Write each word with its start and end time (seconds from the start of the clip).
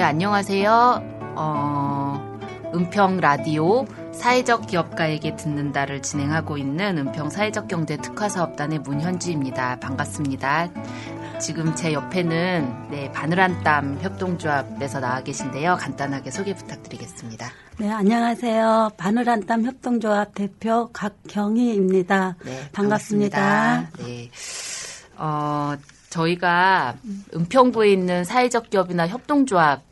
예, 0.00 0.02
안녕하세요. 0.02 1.34
어, 1.36 2.38
은평 2.74 3.18
라디오 3.18 3.84
사회적 4.14 4.66
기업가에게 4.66 5.36
듣는다를 5.36 6.00
진행하고 6.00 6.56
있는 6.56 6.96
은평 6.96 7.28
사회적 7.28 7.68
경제 7.68 7.98
특화 7.98 8.30
사업단의 8.30 8.78
문현주입니다. 8.78 9.78
반갑습니다. 9.78 10.70
지금 11.38 11.74
제 11.74 11.92
옆에는 11.92 12.88
네, 12.90 13.12
바늘한 13.12 13.62
땀 13.62 13.98
협동조합에서 14.00 15.00
나와 15.00 15.20
계신데요. 15.20 15.76
간단하게 15.76 16.30
소개 16.30 16.54
부탁드리겠습니다. 16.54 17.50
네, 17.76 17.90
안녕하세요. 17.90 18.92
바늘한 18.96 19.44
땀 19.44 19.66
협동조합 19.66 20.34
대표 20.34 20.88
각경희입니다. 20.94 22.36
네, 22.42 22.70
반갑습니다. 22.72 23.90
네. 23.98 24.30
어, 25.18 25.74
저희가 26.08 26.94
은평구에 27.34 27.92
있는 27.92 28.24
사회적 28.24 28.70
기업이나 28.70 29.06
협동조합 29.06 29.89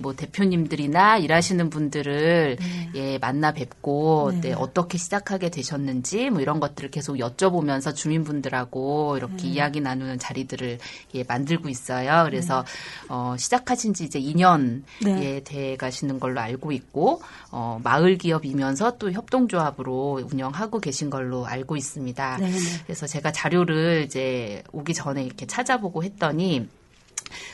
뭐 0.00 0.14
대표님들이나 0.14 1.18
일하시는 1.18 1.70
분들을 1.70 2.56
예 2.94 3.18
만나 3.18 3.52
뵙고 3.52 4.32
네. 4.34 4.40
네, 4.40 4.52
어떻게 4.52 4.98
시작하게 4.98 5.50
되셨는지 5.50 6.30
뭐 6.30 6.40
이런 6.40 6.60
것들을 6.60 6.90
계속 6.90 7.16
여쭤보면서 7.16 7.94
주민분들하고 7.94 9.16
이렇게 9.16 9.48
이야기 9.48 9.80
나누는 9.80 10.18
자리들을 10.18 10.78
예 11.14 11.24
만들고 11.24 11.68
있어요. 11.68 12.24
그래서 12.24 12.64
어 13.08 13.34
시작하신 13.38 13.94
지 13.94 14.04
이제 14.04 14.20
2년 14.20 14.82
네. 15.02 15.22
예, 15.22 15.40
돼 15.44 15.76
가시는 15.76 16.20
걸로 16.20 16.40
알고 16.40 16.72
있고 16.72 17.22
어 17.50 17.80
마을 17.82 18.16
기업이면서 18.18 18.98
또 18.98 19.12
협동조합으로 19.12 20.22
운영하고 20.30 20.80
계신 20.80 21.10
걸로 21.10 21.46
알고 21.46 21.76
있습니다. 21.76 22.36
네, 22.38 22.50
네. 22.50 22.58
그래서 22.84 23.06
제가 23.06 23.32
자료를 23.32 24.04
이제 24.06 24.62
오기 24.72 24.94
전에 24.94 25.22
이렇게 25.24 25.46
찾아보고 25.46 26.04
했더니 26.04 26.68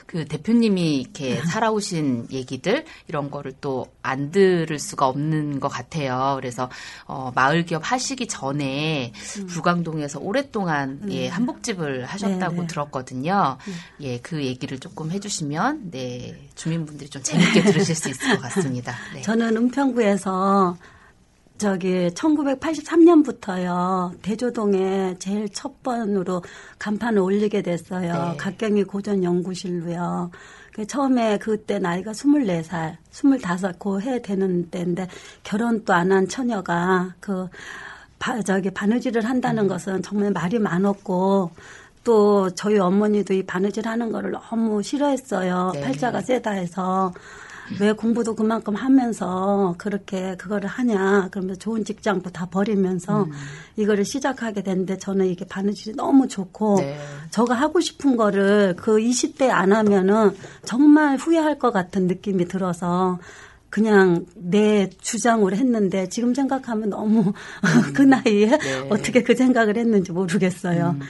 그 0.07 0.25
대표님이 0.25 0.97
이렇게 1.01 1.43
살아오신 1.43 2.29
얘기들 2.31 2.85
이런 3.09 3.31
거를 3.31 3.53
또 3.61 3.87
안 4.07 4.31
들을 4.31 4.79
수가 4.79 5.09
없는 5.09 5.59
것 5.59 5.69
같아요. 5.69 6.37
그래서 6.37 6.71
어 7.07 7.33
마을 7.35 7.65
기업 7.65 7.83
하시기 7.91 8.29
전에 8.29 9.13
불광동에서 9.49 10.21
오랫동안 10.21 11.01
예 11.11 11.27
한복집을 11.27 12.05
하셨다고 12.07 12.55
네, 12.55 12.61
네. 12.61 12.67
들었거든요. 12.69 13.59
예그 14.01 14.45
얘기를 14.45 14.79
조금 14.79 15.11
해주시면 15.11 15.91
네 15.91 16.49
주민분들이 16.55 17.11
좀 17.11 17.23
재밌게 17.23 17.63
들으실 17.65 17.97
수 17.97 18.09
있을 18.09 18.37
것 18.37 18.43
같습니다. 18.43 18.95
네. 19.13 19.23
저는 19.23 19.57
은평구에서 19.57 20.77
저기 21.59 22.09
1983년부터요 22.11 24.21
대조동에 24.23 25.17
제일 25.19 25.49
첫 25.51 25.83
번으로 25.83 26.43
간판을 26.79 27.19
올리게 27.21 27.63
됐어요. 27.63 28.13
네. 28.33 28.37
각경이 28.37 28.85
고전 28.85 29.25
연구실로요. 29.25 30.31
그 30.75 30.87
처음에 30.87 31.39
그때 31.39 31.79
나이가 31.79 32.13
24살, 32.13 32.97
25 33.11 33.79
고 33.79 33.99
해 34.01 34.21
되는 34.21 34.69
때인데 34.71 35.09
결혼도 35.43 35.93
안 35.95 36.13
한 36.13 36.29
처녀가 36.29 37.15
그 37.21 37.49
바, 38.19 38.41
저기 38.43 38.71
바느질을 38.71 39.25
한다는 39.25 39.65
음. 39.65 39.69
것은 39.69 40.03
정말 40.03 40.31
말이 40.33 40.59
많았고 40.59 41.51
또 42.05 42.51
저희 42.51 42.79
어머니도 42.79 43.33
이 43.35 43.43
바느질 43.45 43.89
하는 43.89 44.13
거를 44.13 44.31
너무 44.33 44.83
싫어했어요. 44.83 45.71
네. 45.75 45.81
팔자가 45.81 46.21
세다 46.21 46.51
해서 46.53 47.13
왜 47.81 47.93
공부도 47.93 48.35
그만큼 48.35 48.75
하면서 48.75 49.75
그렇게 49.79 50.37
그거를 50.37 50.69
하냐. 50.69 51.29
그러면서 51.31 51.59
좋은 51.59 51.85
직장도 51.85 52.31
다 52.31 52.47
버리면서 52.47 53.25
음. 53.25 53.33
이거를 53.77 54.05
시작하게 54.05 54.63
됐는데 54.63 54.99
저는 54.99 55.27
이게 55.27 55.45
바느질이 55.45 55.97
너무 55.97 56.29
좋고 56.29 56.77
네. 56.81 56.99
저가 57.31 57.55
하고 57.55 57.81
싶은 57.81 58.17
거를 58.17 58.75
그 58.77 58.97
20대 58.97 59.51
안 59.51 59.73
하면은 59.73 60.35
정말 60.65 61.17
후회할 61.17 61.59
것 61.59 61.73
같은 61.73 62.07
느낌이 62.07 62.47
들어서 62.47 63.19
그냥 63.69 64.25
내 64.35 64.89
주장으로 64.89 65.55
했는데 65.55 66.09
지금 66.09 66.35
생각하면 66.35 66.91
너무 66.91 67.33
그 67.95 68.03
나이에 68.03 68.57
네. 68.57 68.89
어떻게 68.89 69.23
그 69.23 69.35
생각을 69.35 69.77
했는지 69.77 70.13
모르겠어요. 70.13 70.97
음, 70.99 71.01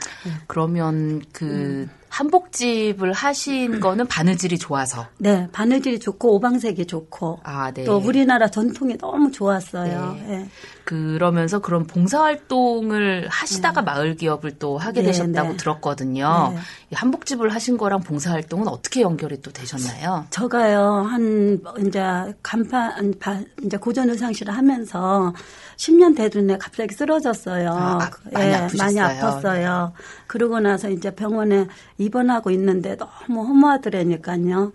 그러면 0.47 1.21
그 1.31 1.87
한복집을 2.09 3.13
하신 3.13 3.79
거는 3.81 4.07
바느질이 4.07 4.57
좋아서 4.57 5.05
네, 5.17 5.47
바느질이 5.51 5.99
좋고 5.99 6.35
오방색이 6.35 6.85
좋고 6.87 7.39
아, 7.43 7.71
네. 7.71 7.83
또 7.83 7.97
우리나라 7.97 8.47
전통이 8.47 8.97
너무 8.97 9.31
좋았어요. 9.31 10.17
네. 10.21 10.29
예. 10.41 10.49
그러면서 10.83 11.59
그런 11.59 11.85
봉사활동을 11.85 13.27
하시다가 13.29 13.81
마을 13.81 14.15
기업을 14.15 14.57
또 14.57 14.77
하게 14.77 15.01
네, 15.01 15.07
되셨다고 15.07 15.51
네. 15.51 15.57
들었거든요. 15.57 16.53
네. 16.55 16.59
이 16.91 16.95
한복집을 16.95 17.49
하신 17.53 17.77
거랑 17.77 17.99
봉사활동은 18.01 18.67
어떻게 18.69 19.01
연결이 19.01 19.41
또 19.41 19.51
되셨나요? 19.51 20.25
저가요 20.29 21.05
한 21.09 21.59
이제 21.85 22.01
간판 22.41 23.13
바- 23.19 23.41
이제 23.63 23.75
고전 23.77 24.09
의상실을 24.09 24.55
하면서 24.55 25.33
10년 25.75 26.15
되던 26.15 26.49
애 26.51 26.57
갑자기 26.57 26.95
쓰러졌어요. 26.95 27.69
아, 27.69 27.99
아, 28.03 28.09
많이 28.31 28.49
예, 28.49 28.53
아프셨어요? 28.55 28.89
네. 28.93 29.01
많이 29.03 29.19
아팠어요. 29.19 29.91
그러고 30.27 30.59
나서 30.59 30.89
이제 30.89 31.13
병원에 31.13 31.67
입원하고 31.97 32.51
있는데 32.51 32.95
너무 32.97 33.45
허무하더라니까요. 33.45 34.73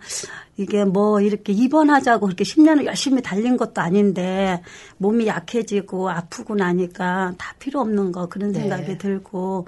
이게 0.57 0.83
뭐 0.85 1.21
이렇게 1.21 1.53
입원하자고 1.53 2.25
그렇게 2.25 2.43
10년을 2.43 2.85
열심히 2.85 3.21
달린 3.21 3.57
것도 3.57 3.81
아닌데 3.81 4.61
몸이 4.97 5.27
약해지고 5.27 6.09
아프고 6.09 6.55
나니까 6.55 7.33
다 7.37 7.55
필요 7.59 7.79
없는 7.81 8.11
거 8.11 8.27
그런 8.27 8.51
네. 8.51 8.59
생각이 8.59 8.97
들고 8.97 9.67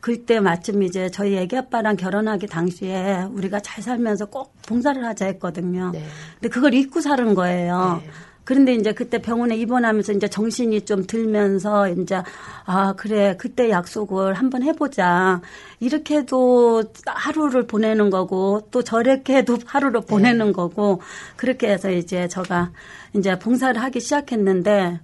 그때 0.00 0.40
마침 0.40 0.82
이제 0.82 1.10
저희 1.10 1.36
애기 1.36 1.56
아빠랑 1.56 1.96
결혼하기 1.96 2.48
당시에 2.48 3.22
우리가 3.30 3.60
잘 3.60 3.84
살면서 3.84 4.26
꼭 4.26 4.52
봉사를 4.66 5.02
하자 5.04 5.26
했거든요. 5.26 5.90
네. 5.92 6.04
근데 6.34 6.48
그걸 6.48 6.74
잊고 6.74 7.00
사는 7.00 7.34
거예요. 7.34 8.00
네. 8.02 8.10
그런데 8.44 8.74
이제 8.74 8.92
그때 8.92 9.18
병원에 9.18 9.56
입원하면서 9.56 10.12
이제 10.14 10.28
정신이 10.28 10.84
좀 10.84 11.06
들면서 11.06 11.88
이제 11.88 12.22
아 12.64 12.94
그래 12.96 13.36
그때 13.38 13.70
약속을 13.70 14.34
한번 14.34 14.62
해보자 14.62 15.40
이렇게도 15.80 16.84
하루를 17.06 17.66
보내는 17.66 18.10
거고 18.10 18.66
또 18.70 18.82
저렇게도 18.82 19.58
하루를 19.66 20.02
보내는 20.02 20.52
거고 20.52 21.00
그렇게 21.36 21.68
해서 21.70 21.90
이제 21.90 22.28
제가 22.28 22.70
이제 23.14 23.38
봉사를 23.38 23.80
하기 23.80 24.00
시작했는데 24.00 25.00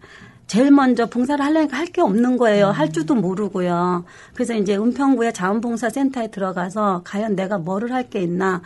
제일 0.49 0.71
먼저 0.71 1.05
봉사를 1.07 1.45
하려니까 1.45 1.77
할 1.77 1.89
게 1.93 2.01
없는 2.01 2.39
거예요. 2.39 2.69
할 2.69 2.91
줄도 2.91 3.15
모르고요. 3.15 4.05
그래서 4.35 4.55
이제 4.55 4.77
은평구의 4.77 5.33
자원봉사센터에 5.35 6.31
들어가서 6.31 7.03
과연 7.05 7.37
내가 7.37 7.59
뭐를 7.59 7.93
할 7.93 8.09
게 8.09 8.21
있나 8.23 8.63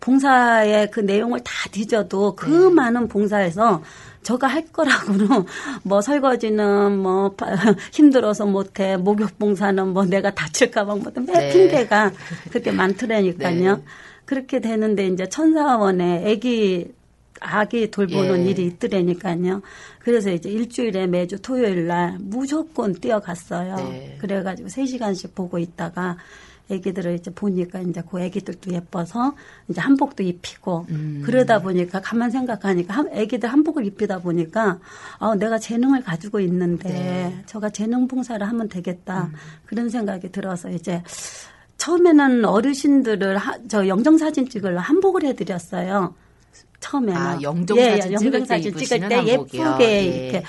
봉사의 0.00 0.90
그 0.90 1.00
내용을 1.00 1.40
다 1.40 1.52
뒤져도 1.72 2.36
그 2.36 2.48
많은 2.70 3.08
봉사에서 3.08 3.82
저가 4.26 4.48
할 4.48 4.64
거라고는 4.72 5.28
뭐 5.84 6.00
설거지는 6.00 6.98
뭐 6.98 7.30
바- 7.36 7.46
힘들어서 7.92 8.44
못해 8.44 8.96
목욕 8.96 9.38
봉사는 9.38 9.86
뭐 9.88 10.04
내가 10.04 10.32
다칠까 10.34 10.84
봐 10.84 10.96
뭐매 10.96 11.32
네. 11.32 11.52
핑계가 11.52 12.10
그렇게 12.50 12.72
많더라니까요. 12.72 13.76
네. 13.76 13.82
그렇게 14.24 14.60
되는데 14.60 15.06
이제 15.06 15.28
천사원에 15.28 16.28
아기 16.28 16.92
아기 17.40 17.90
돌보는 17.90 18.46
예. 18.46 18.50
일이 18.50 18.66
있더라니까요. 18.66 19.62
그래서 20.00 20.30
이제 20.30 20.48
일주일에 20.50 21.06
매주 21.06 21.40
토요일 21.40 21.86
날 21.86 22.16
무조건 22.20 22.94
뛰어갔어요. 22.94 23.76
네. 23.76 24.16
그래가지고 24.20 24.68
3시간씩 24.68 25.34
보고 25.34 25.58
있다가 25.58 26.16
애기들을 26.68 27.14
이제 27.14 27.30
보니까 27.32 27.78
이제 27.80 28.02
그 28.10 28.20
애기들도 28.20 28.72
예뻐서 28.72 29.34
이제 29.68 29.80
한복도 29.80 30.24
입히고 30.24 30.86
음. 30.90 31.22
그러다 31.24 31.60
보니까 31.62 32.00
가만 32.00 32.32
생각하니까 32.32 32.92
한- 32.92 33.08
애기들 33.12 33.48
한복을 33.48 33.86
입히다 33.86 34.18
보니까 34.18 34.80
아 35.20 35.34
내가 35.36 35.58
재능을 35.60 36.02
가지고 36.02 36.40
있는데 36.40 36.88
네. 36.88 37.32
음. 37.36 37.42
저가 37.46 37.70
재능 37.70 38.08
봉사를 38.08 38.44
하면 38.44 38.68
되겠다 38.68 39.30
그런 39.64 39.88
생각이 39.88 40.32
들어서 40.32 40.68
이제 40.70 41.02
처음에는 41.76 42.44
어르신들을 42.44 43.36
하, 43.36 43.58
저 43.68 43.86
영정 43.86 44.18
사진 44.18 44.48
찍으려 44.48 44.80
한복을 44.80 45.22
해드렸어요. 45.24 46.14
처음에는 46.90 47.20
아, 47.20 47.38
영정사진 47.42 48.10
예, 48.10 48.14
영정사진 48.14 48.70
입으시는 48.72 49.08
찍을 49.08 49.08
때. 49.08 49.26
예쁘게 49.26 49.84
예. 49.84 50.02
이렇게. 50.04 50.42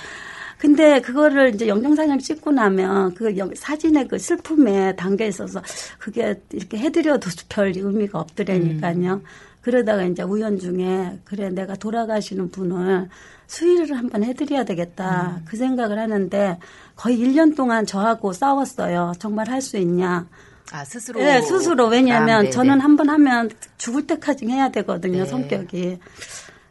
근데 0.58 1.00
그거를 1.00 1.54
이제 1.54 1.68
영정사진을 1.68 2.18
찍고 2.18 2.50
나면 2.50 3.14
그 3.14 3.36
영- 3.36 3.54
사진의 3.54 4.08
그 4.08 4.18
슬픔에 4.18 4.94
담겨 4.96 5.24
있어서 5.26 5.62
그게 5.98 6.40
이렇게 6.52 6.78
해드려도 6.78 7.30
별 7.48 7.72
의미가 7.76 8.18
없더라니까요. 8.18 9.12
음. 9.14 9.22
그러다가 9.60 10.02
이제 10.04 10.22
우연 10.22 10.58
중에 10.58 11.18
그래 11.24 11.50
내가 11.50 11.74
돌아가시는 11.76 12.50
분을 12.50 13.08
수의를 13.46 13.96
한번 13.96 14.24
해드려야 14.24 14.64
되겠다 14.64 15.36
음. 15.38 15.42
그 15.44 15.56
생각을 15.56 15.98
하는데 15.98 16.58
거의 16.96 17.18
1년 17.18 17.54
동안 17.56 17.86
저하고 17.86 18.32
싸웠어요. 18.32 19.12
정말 19.20 19.48
할 19.48 19.60
수 19.60 19.76
있냐. 19.78 20.26
아, 20.72 20.84
스스로. 20.84 21.20
네, 21.20 21.40
스스로. 21.42 21.86
왜냐하면 21.88 22.46
아. 22.46 22.50
저는 22.50 22.80
한 22.80 22.96
번 22.96 23.08
하면 23.10 23.48
죽을 23.78 24.06
때까지 24.06 24.46
해야 24.46 24.70
되거든요, 24.70 25.22
네. 25.22 25.24
성격이. 25.24 25.98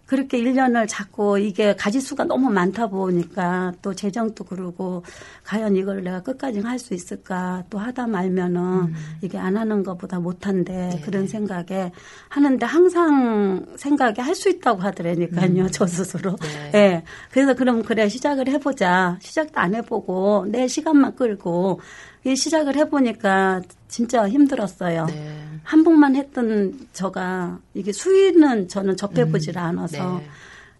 그렇게 0.05 0.39
1년을 0.39 0.85
자꾸 0.87 1.37
이게 1.37 1.75
가지수가 1.75 2.23
너무 2.23 2.49
많다 2.49 2.87
보니까 2.87 3.73
또 3.81 3.93
재정도 3.93 4.45
그러고 4.45 5.03
과연 5.43 5.75
이걸 5.75 6.01
내가 6.01 6.21
끝까지 6.21 6.61
할 6.61 6.79
수 6.79 6.93
있을까 6.93 7.65
또 7.69 7.77
하다 7.77 8.07
말면은 8.07 8.61
음. 8.61 8.95
이게 9.21 9.37
안 9.37 9.57
하는 9.57 9.83
것보다 9.83 10.19
못한데 10.21 10.91
네. 10.93 11.01
그런 11.01 11.27
생각에 11.27 11.91
하는데 12.29 12.65
항상 12.65 13.65
생각에 13.75 14.21
할 14.21 14.33
수 14.33 14.47
있다고 14.49 14.81
하더라니까요, 14.81 15.67
저 15.71 15.85
스스로. 15.85 16.31
음. 16.31 16.69
네. 16.71 16.77
예. 16.79 17.03
그래서 17.31 17.53
그럼 17.53 17.83
그래 17.83 18.07
시작을 18.07 18.47
해보자. 18.47 19.17
시작도 19.21 19.59
안 19.59 19.75
해보고 19.75 20.45
내 20.47 20.69
시간만 20.69 21.17
끌고 21.17 21.81
이 22.27 22.35
시작을 22.35 22.75
해보니까 22.75 23.61
진짜 23.87 24.27
힘들었어요. 24.27 25.05
네. 25.05 25.37
한복만 25.63 26.17
했던 26.17 26.77
저가 26.91 27.59
이게 27.73 27.93
수위는 27.93 28.67
저는 28.67 28.97
접해보질 28.97 29.57
않아서. 29.57 30.17
네. 30.19 30.27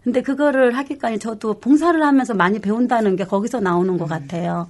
근데 0.04 0.20
그거를 0.20 0.76
하기까지 0.76 1.18
저도 1.18 1.58
봉사를 1.58 2.02
하면서 2.02 2.34
많이 2.34 2.58
배운다는 2.58 3.16
게 3.16 3.24
거기서 3.24 3.60
나오는 3.60 3.94
음. 3.94 3.98
것 3.98 4.06
같아요. 4.06 4.68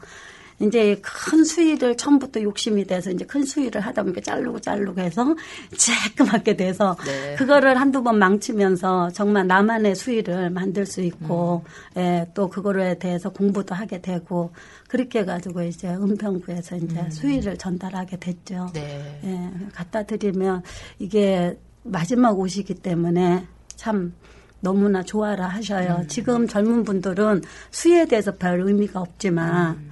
이제 0.61 1.01
큰 1.03 1.45
수위를 1.45 1.97
처음부터 1.97 2.43
욕심이 2.43 2.85
돼서 2.85 3.11
이제 3.11 3.25
큰 3.25 3.45
수위를 3.45 3.81
하다 3.81 4.03
보니까 4.03 4.21
자르고 4.21 4.59
자르고 4.61 5.01
해서 5.01 5.37
쬐끄맣게 5.73 6.57
돼서 6.57 6.97
네. 7.05 7.37
그거를 7.37 7.81
한두 7.81 8.03
번 8.03 8.19
망치면서 8.19 9.11
정말 9.11 9.47
나만의 9.47 9.95
수위를 9.95 10.51
만들 10.51 10.85
수 10.85 11.01
있고 11.01 11.65
음. 11.97 12.01
예, 12.01 12.29
또 12.35 12.49
그거에 12.49 12.99
대해서 12.99 13.31
공부도 13.31 13.75
하게 13.75 14.01
되고 14.01 14.53
그렇게 14.89 15.21
해가지고 15.21 15.63
이제 15.63 15.89
은평구에서 15.89 16.77
이제 16.77 17.11
수위를 17.11 17.57
전달하게 17.57 18.19
됐죠. 18.19 18.67
음. 18.69 18.73
네. 18.73 19.21
예, 19.25 19.67
갖다 19.73 20.03
드리면 20.03 20.63
이게 20.99 21.57
마지막 21.85 22.39
옷이기 22.39 22.75
때문에 22.75 23.47
참 23.77 24.13
너무나 24.61 25.03
좋아라 25.03 25.47
하셔요. 25.47 25.99
음. 26.01 26.09
지금 26.09 26.49
젊은 26.49 26.83
분들은 26.83 27.43
수위에 27.71 28.07
대해서 28.07 28.33
별 28.35 28.61
의미가 28.61 29.01
없지만 29.01 29.77
음. 29.77 29.91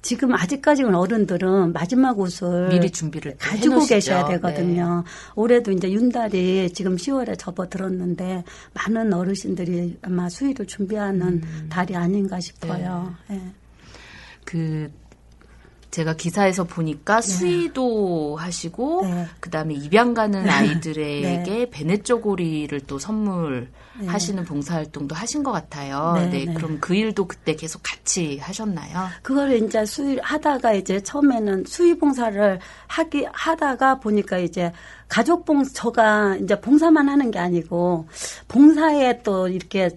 지금 0.00 0.34
아직까지는 0.34 0.94
어른들은 0.94 1.72
마지막 1.72 2.18
옷을 2.18 2.68
미리 2.68 2.90
준비를 2.90 3.32
또 3.32 3.38
가지고 3.38 3.74
해놓으시죠. 3.74 3.88
네. 3.88 3.94
계셔야 3.96 4.28
되거든요. 4.28 5.04
올해도 5.34 5.72
이제 5.72 5.90
윤달이 5.90 6.70
지금 6.72 6.96
10월에 6.96 7.36
접어들었는데 7.38 8.44
많은 8.74 9.12
어르신들이 9.12 9.98
아마 10.02 10.28
수위를 10.28 10.66
준비하는 10.66 11.26
음. 11.26 11.66
달이 11.68 11.96
아닌가 11.96 12.38
싶어요. 12.40 13.14
네. 13.28 13.36
예. 13.36 13.42
그 14.44 14.90
제가 15.90 16.14
기사에서 16.14 16.64
보니까 16.64 17.20
수의도 17.20 18.36
하시고 18.36 19.06
네. 19.06 19.26
그다음에 19.40 19.74
입양 19.74 20.14
가는 20.14 20.48
아이들에게 20.48 21.42
네. 21.44 21.70
베네 21.70 22.02
쪼고리를 22.02 22.78
또 22.86 22.98
선물 22.98 23.68
하시는 24.06 24.44
봉사활동도 24.44 25.14
하신 25.14 25.42
것 25.42 25.50
같아요. 25.50 26.14
네, 26.16 26.30
네, 26.30 26.44
네. 26.44 26.54
그럼 26.54 26.78
그 26.80 26.94
일도 26.94 27.26
그때 27.26 27.56
계속 27.56 27.80
같이 27.82 28.38
하셨나요? 28.38 29.08
그거를 29.22 29.62
이제 29.64 29.84
수위 29.84 30.18
하다가 30.22 30.74
이제 30.74 31.00
처음에는 31.02 31.64
수위 31.66 31.98
봉사를 31.98 32.60
하기 32.86 33.26
하다가 33.32 33.98
보니까 33.98 34.38
이제 34.38 34.72
가족 35.08 35.44
봉 35.44 35.64
저가 35.64 36.36
이제 36.36 36.60
봉사만 36.60 37.08
하는 37.08 37.30
게 37.30 37.38
아니고 37.38 38.06
봉사에 38.46 39.22
또 39.22 39.48
이렇게 39.48 39.90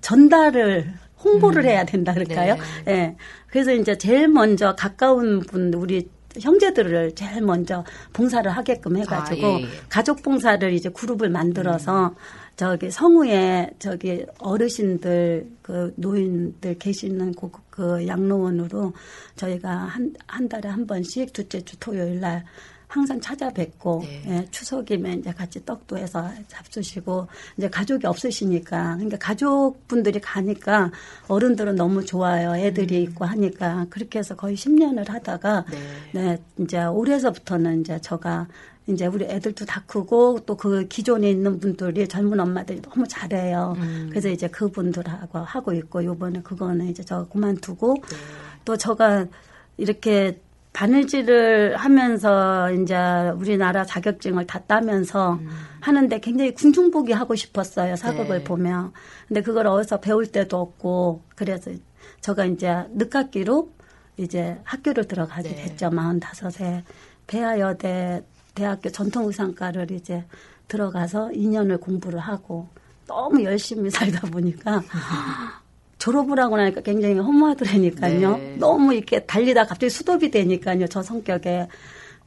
전달을 0.00 0.94
홍보를 1.22 1.64
해야 1.64 1.84
된다 1.84 2.12
그럴까요? 2.12 2.56
네. 2.84 2.92
예. 2.92 3.16
그래서 3.56 3.72
이제 3.72 3.96
제일 3.96 4.28
먼저 4.28 4.74
가까운 4.74 5.40
분 5.40 5.72
우리 5.72 6.06
형제들을 6.38 7.14
제일 7.14 7.40
먼저 7.40 7.82
봉사를 8.12 8.50
하게끔 8.50 8.98
해가지고 8.98 9.46
아, 9.46 9.50
예, 9.60 9.62
예. 9.62 9.66
가족 9.88 10.20
봉사를 10.20 10.70
이제 10.74 10.90
그룹을 10.90 11.30
만들어서 11.30 12.14
저기 12.54 12.90
성우에 12.90 13.70
저기 13.78 14.26
어르신들 14.40 15.48
그 15.62 15.90
노인들 15.96 16.78
계시는 16.78 17.32
그, 17.32 17.50
그 17.70 18.06
양로원으로 18.06 18.92
저희가 19.36 19.70
한, 19.70 20.12
한 20.26 20.50
달에 20.50 20.68
한 20.68 20.86
번씩 20.86 21.32
둘째 21.32 21.62
주 21.62 21.78
토요일 21.80 22.20
날 22.20 22.44
항상 22.96 23.20
찾아뵙고 23.20 24.02
네. 24.02 24.22
예, 24.26 24.46
추석이면 24.50 25.20
이제 25.20 25.32
같이 25.32 25.64
떡도 25.64 25.98
해서 25.98 26.28
잡수시고 26.48 27.28
이제 27.56 27.68
가족이 27.68 28.06
없으시니까 28.06 28.94
그러니까 28.94 29.18
가족분들이 29.18 30.20
가니까 30.20 30.90
어른들은 31.28 31.76
너무 31.76 32.04
좋아요. 32.04 32.56
애들이 32.56 33.02
있고 33.02 33.24
하니까 33.24 33.86
그렇게 33.90 34.18
해서 34.18 34.34
거의 34.34 34.56
10년을 34.56 35.08
하다가 35.08 35.64
네. 35.70 35.78
네, 36.12 36.42
이제 36.58 36.84
올해서부터는 36.84 37.82
이제 37.82 38.00
저가 38.00 38.48
이제 38.88 39.06
우리 39.06 39.24
애들도 39.24 39.64
다 39.66 39.82
크고 39.86 40.40
또 40.46 40.56
그 40.56 40.88
기존에 40.88 41.30
있는 41.30 41.60
분들이 41.60 42.08
젊은 42.08 42.40
엄마들이 42.40 42.80
너무 42.80 43.06
잘해요. 43.06 43.74
음. 43.76 44.06
그래서 44.08 44.28
이제 44.30 44.48
그분들하고 44.48 45.38
하고 45.40 45.72
있고 45.74 46.02
요번에 46.02 46.40
그거는 46.40 46.88
이제 46.88 47.04
저 47.04 47.26
그만두고 47.28 47.94
네. 47.94 48.16
또 48.64 48.76
저가 48.76 49.26
이렇게 49.76 50.40
바느질을 50.76 51.74
하면서 51.78 52.70
이제 52.70 52.94
우리나라 53.34 53.86
자격증을 53.86 54.46
다 54.46 54.60
따면서 54.66 55.40
하는데 55.80 56.20
굉장히 56.20 56.52
궁중보기 56.52 57.12
하고 57.12 57.34
싶었어요. 57.34 57.96
사극을 57.96 58.38
네. 58.40 58.44
보면. 58.44 58.92
근데 59.26 59.40
그걸 59.40 59.68
어디서 59.68 60.00
배울 60.00 60.26
때도 60.26 60.60
없고 60.60 61.22
그래서 61.34 61.70
저가 62.20 62.44
이제 62.44 62.84
늦깎이로 62.90 63.70
이제 64.18 64.60
학교를 64.64 65.08
들어가게 65.08 65.48
네. 65.48 65.64
됐죠. 65.64 65.88
45세. 65.88 66.82
배아여대 67.26 68.22
대학교 68.54 68.90
전통의상과를 68.90 69.90
이제 69.92 70.26
들어가서 70.68 71.30
2년을 71.30 71.80
공부를 71.80 72.18
하고 72.20 72.68
너무 73.06 73.42
열심히 73.44 73.88
살다 73.90 74.28
보니까 74.28 74.82
졸업을 75.98 76.38
하고 76.38 76.56
나니까 76.56 76.82
굉장히 76.82 77.14
허무하더라니까요. 77.14 78.36
네. 78.36 78.56
너무 78.58 78.94
이렇게 78.94 79.24
달리다 79.24 79.66
갑자기 79.66 79.90
수도비 79.90 80.30
되니까요. 80.30 80.86
저 80.88 81.02
성격에. 81.02 81.68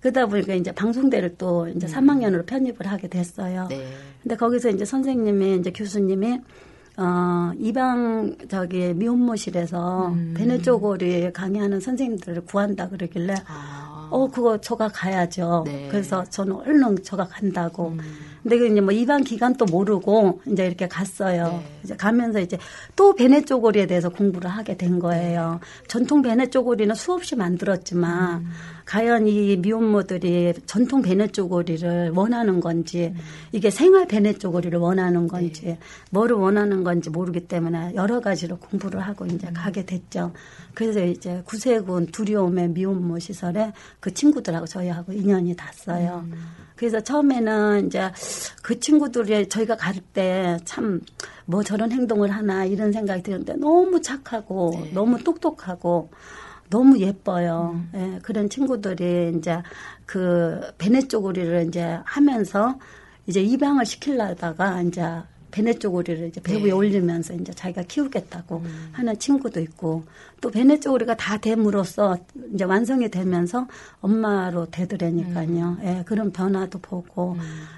그러다 0.02 0.28
보니까 0.28 0.54
이제 0.54 0.72
방송대를 0.72 1.36
또 1.38 1.68
이제 1.68 1.86
3학년으로 1.86 2.46
편입을 2.46 2.88
하게 2.88 3.10
됐어요. 3.10 3.68
네. 3.70 3.86
근데 4.24 4.36
거기서 4.36 4.70
이제 4.70 4.86
선생님이 4.86 5.58
이제 5.58 5.72
교수님이 5.72 6.40
어 6.98 7.52
이방 7.58 8.36
저기 8.50 8.94
미혼모실에서 8.94 10.08
음. 10.08 10.34
베네쪼고리 10.38 11.32
강의하는 11.32 11.80
선생님들을 11.80 12.46
구한다 12.46 12.90
그러길래 12.90 13.36
아. 13.46 14.08
어 14.10 14.28
그거 14.28 14.60
저가 14.60 14.88
가야죠. 14.90 15.64
네. 15.66 15.88
그래서 15.92 16.24
저는 16.24 16.56
얼른 16.56 17.04
저가 17.04 17.28
간다고. 17.28 17.90
음. 17.90 18.00
근데 18.44 18.58
그 18.58 18.68
이제 18.68 18.82
뭐 18.82 18.92
입양 18.94 19.24
기간도 19.24 19.66
모르고 19.66 20.42
이제 20.48 20.66
이렇게 20.66 20.88
갔어요. 20.88 21.62
네. 21.64 21.80
이제 21.84 21.96
가면서 21.96 22.40
이제 22.40 22.58
또 22.96 23.14
베네 23.14 23.46
쪼고리에 23.46 23.86
대해서 23.88 24.10
공부를 24.10 24.50
하게 24.50 24.78
된 24.78 25.00
거예요. 25.00 25.60
전통 25.88 26.22
베네 26.22 26.50
쪼고리는 26.50 26.94
수없이 26.96 27.36
만들었지만 27.36 28.40
음. 28.40 28.50
과연 28.90 29.28
이 29.28 29.56
미혼모들이 29.58 30.54
전통 30.66 31.04
베네 31.04 31.28
쪼고리를 31.28 32.10
원하는 32.16 32.60
건지 32.60 33.14
음. 33.14 33.20
이게 33.52 33.70
생활 33.70 34.08
베네 34.08 34.34
쪼고리를 34.40 34.80
원하는 34.80 35.28
건지 35.28 35.62
네. 35.66 35.78
뭐를 36.10 36.38
원하는 36.38 36.84
건지 36.84 37.12
모르기 37.12 37.42
때문에 37.48 37.94
여러 37.94 38.20
가지로 38.20 38.58
공부를 38.58 39.00
하고 39.02 39.28
이제 39.28 39.48
음. 39.48 39.54
가게 39.54 39.86
됐죠. 39.86 40.34
그래서 40.74 41.06
이제 41.06 41.44
구세군 41.46 42.08
두리움의 42.08 42.70
미혼모 42.70 43.20
시설에 43.20 43.74
그 44.00 44.12
친구들하고 44.12 44.66
저희하고 44.66 45.14
인연이 45.14 45.56
닿았어요. 45.56 46.26
음. 46.26 46.34
그래서 46.76 47.00
처음에는 47.00 47.86
이제 47.88 48.10
그 48.64 48.80
친구들이 48.80 49.50
저희가 49.50 49.78
갈 49.78 49.94
때 50.14 50.58
참 50.66 51.02
뭐 51.46 51.64
저런 51.64 51.92
행동을 51.92 52.30
하나 52.30 52.64
이런 52.64 52.92
생각이 52.92 53.24
드는데 53.24 53.56
너무 53.56 54.02
착하고 54.02 54.72
네. 54.84 54.92
너무 54.94 55.18
똑똑하고 55.24 56.10
너무 56.70 57.00
예뻐요. 57.00 57.72
음. 57.74 57.90
예, 57.96 58.20
그런 58.22 58.50
친구들이 58.50 59.34
이제 59.38 59.62
그 60.06 60.62
베네 60.78 61.08
쪼고리를 61.08 61.68
이제 61.68 62.00
하면서 62.06 62.78
이제 63.28 63.42
입양을 63.42 63.86
시키려다가 63.86 64.82
이제 64.82 65.04
베네쪼고리를 65.52 66.28
이제 66.28 66.42
배구에 66.42 66.70
네. 66.70 66.72
올리면서 66.72 67.34
이제 67.34 67.52
자기가 67.54 67.84
키우겠다고 67.84 68.58
음. 68.58 68.90
하는 68.92 69.18
친구도 69.18 69.60
있고 69.62 70.04
또 70.42 70.52
베네쪼고리가 70.52 71.16
다 71.16 71.38
됨으로써 71.38 72.18
이제 72.54 72.64
완성이 72.66 73.10
되면서 73.10 73.68
엄마로 74.02 74.68
되더라니까요. 74.70 75.48
음. 75.48 75.78
예, 75.84 76.04
그런 76.06 76.32
변화도 76.32 76.80
보고 76.80 77.36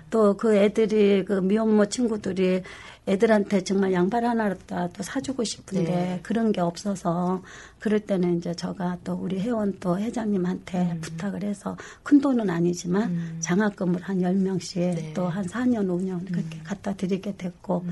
또 0.09 0.35
그 0.37 0.55
애들이 0.55 1.23
그 1.23 1.33
미혼모 1.33 1.85
친구들이 1.85 2.63
애들한테 3.07 3.63
정말 3.63 3.93
양발 3.93 4.23
하나라도 4.23 5.01
사주고 5.01 5.43
싶은데 5.43 5.91
네. 5.91 6.19
그런 6.21 6.51
게 6.51 6.61
없어서 6.61 7.41
그럴 7.79 7.99
때는 7.99 8.37
이제 8.37 8.53
제가 8.53 8.99
또 9.03 9.13
우리 9.13 9.39
회원 9.39 9.75
또 9.79 9.97
회장님한테 9.97 10.91
음. 10.93 11.01
부탁을 11.01 11.43
해서 11.43 11.75
큰 12.03 12.21
돈은 12.21 12.49
아니지만 12.49 13.37
장학금을 13.39 14.01
한 14.01 14.19
10명씩 14.19 14.75
네. 14.75 15.07
음. 15.07 15.11
또한 15.15 15.45
4년, 15.45 15.87
5년 15.87 16.31
그렇게 16.31 16.59
갖다 16.63 16.93
드리게 16.93 17.35
됐고 17.37 17.85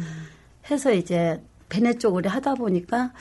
해서 0.70 0.94
이제 0.94 1.42
베네 1.70 1.98
쪽으로 1.98 2.30
하다 2.30 2.56
보니까 2.56 3.12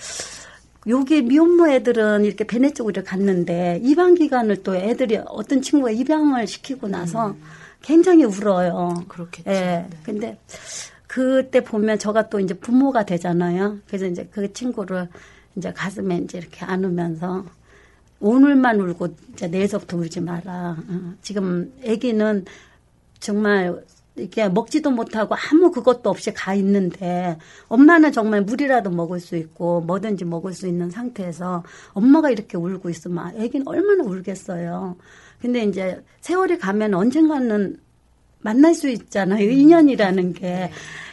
여기 0.89 1.23
미혼모 1.23 1.69
애들은 1.71 2.25
이렇게 2.25 2.45
베네 2.45 2.73
쪽으로 2.75 3.03
갔는데 3.03 3.81
입양 3.83 4.15
기간을 4.15 4.63
또 4.63 4.77
애들이 4.77 5.19
어떤 5.27 5.63
친구가 5.63 5.91
입양을 5.91 6.47
시키고 6.47 6.89
나서 6.89 7.35
굉장히 7.83 8.25
울어요. 8.25 8.95
음. 8.99 9.09
그렇겠죠. 9.09 9.51
예. 9.51 9.55
네. 9.55 9.89
근데 10.03 10.39
그때 11.09 11.65
보면 11.65 11.99
저가 11.99 12.29
또 12.29 12.39
이제 12.39 12.55
부모가 12.55 13.05
되잖아요. 13.05 13.79
그래서 13.89 14.07
이제 14.07 14.29
그 14.31 14.53
친구를 14.53 15.09
이제 15.57 15.73
가슴에 15.73 16.19
이제 16.19 16.39
이렇게 16.39 16.65
안으면서 16.65 17.45
오늘만 18.21 18.81
울고 18.81 19.09
이제 19.33 19.49
내일서부터 19.49 19.97
울지 19.97 20.21
마라. 20.21 20.77
어, 20.79 21.15
지금 21.23 21.73
아기는 21.85 22.45
정말 23.19 23.83
이렇게 24.17 24.49
먹지도 24.49 24.91
못하고 24.91 25.35
아무 25.35 25.71
그것도 25.71 26.11
없이 26.11 26.33
가 26.35 26.53
있는데 26.55 27.39
엄마는 27.69 28.13
정말 28.13 28.43
물이라도 28.43 28.91
먹을 28.91 29.21
수 29.21 29.37
있고 29.37 29.81
뭐든지 29.81 30.25
먹을 30.25 30.53
수 30.53 30.67
있는 30.67 30.91
상태에서 30.91 31.63
엄마가 31.93 32.31
이렇게 32.31 32.59
울고 32.59 32.91
있으면 32.91 33.19
아기는 33.41 33.67
얼마나 33.67 34.05
울겠어요. 34.05 34.97
근데 35.41 35.63
이제 35.65 36.03
세월이 36.21 36.59
가면 36.59 36.95
언젠가는 36.95 37.79
만날 38.41 38.75
수 38.75 38.89
있잖아요. 38.89 39.49
인연이라는 39.51 40.33
게. 40.35 40.71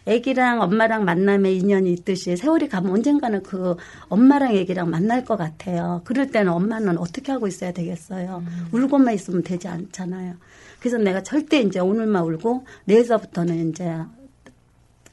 애기랑 0.07 0.61
엄마랑 0.61 1.03
만남에 1.03 1.51
인연이 1.53 1.91
있듯이 1.93 2.37
세월이 2.37 2.69
가면 2.69 2.91
언젠가는 2.91 3.41
그 3.41 3.75
엄마랑 4.07 4.53
애기랑 4.53 4.89
만날 4.89 5.25
것 5.25 5.35
같아요. 5.35 6.01
그럴 6.05 6.29
때는 6.29 6.51
엄마는 6.51 6.97
어떻게 6.99 7.31
하고 7.31 7.47
있어야 7.47 7.71
되겠어요. 7.71 8.43
울고만 8.71 9.15
있으면 9.15 9.41
되지 9.41 9.67
않잖아요. 9.67 10.35
그래서 10.79 10.97
내가 10.97 11.23
절대 11.23 11.59
이제 11.59 11.79
오늘만 11.79 12.23
울고 12.23 12.65
내일서부터는 12.85 13.69
이제 13.69 13.95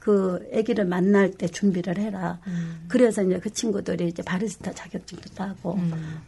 그 0.02 0.44
아기를 0.52 0.84
만날 0.84 1.30
때 1.30 1.46
준비를 1.46 1.96
해라. 1.96 2.40
그래서 2.88 3.22
이제 3.22 3.38
그 3.38 3.52
친구들이 3.52 4.08
이제 4.08 4.20
바리스타 4.20 4.72
자격증도 4.72 5.30
따고, 5.36 5.78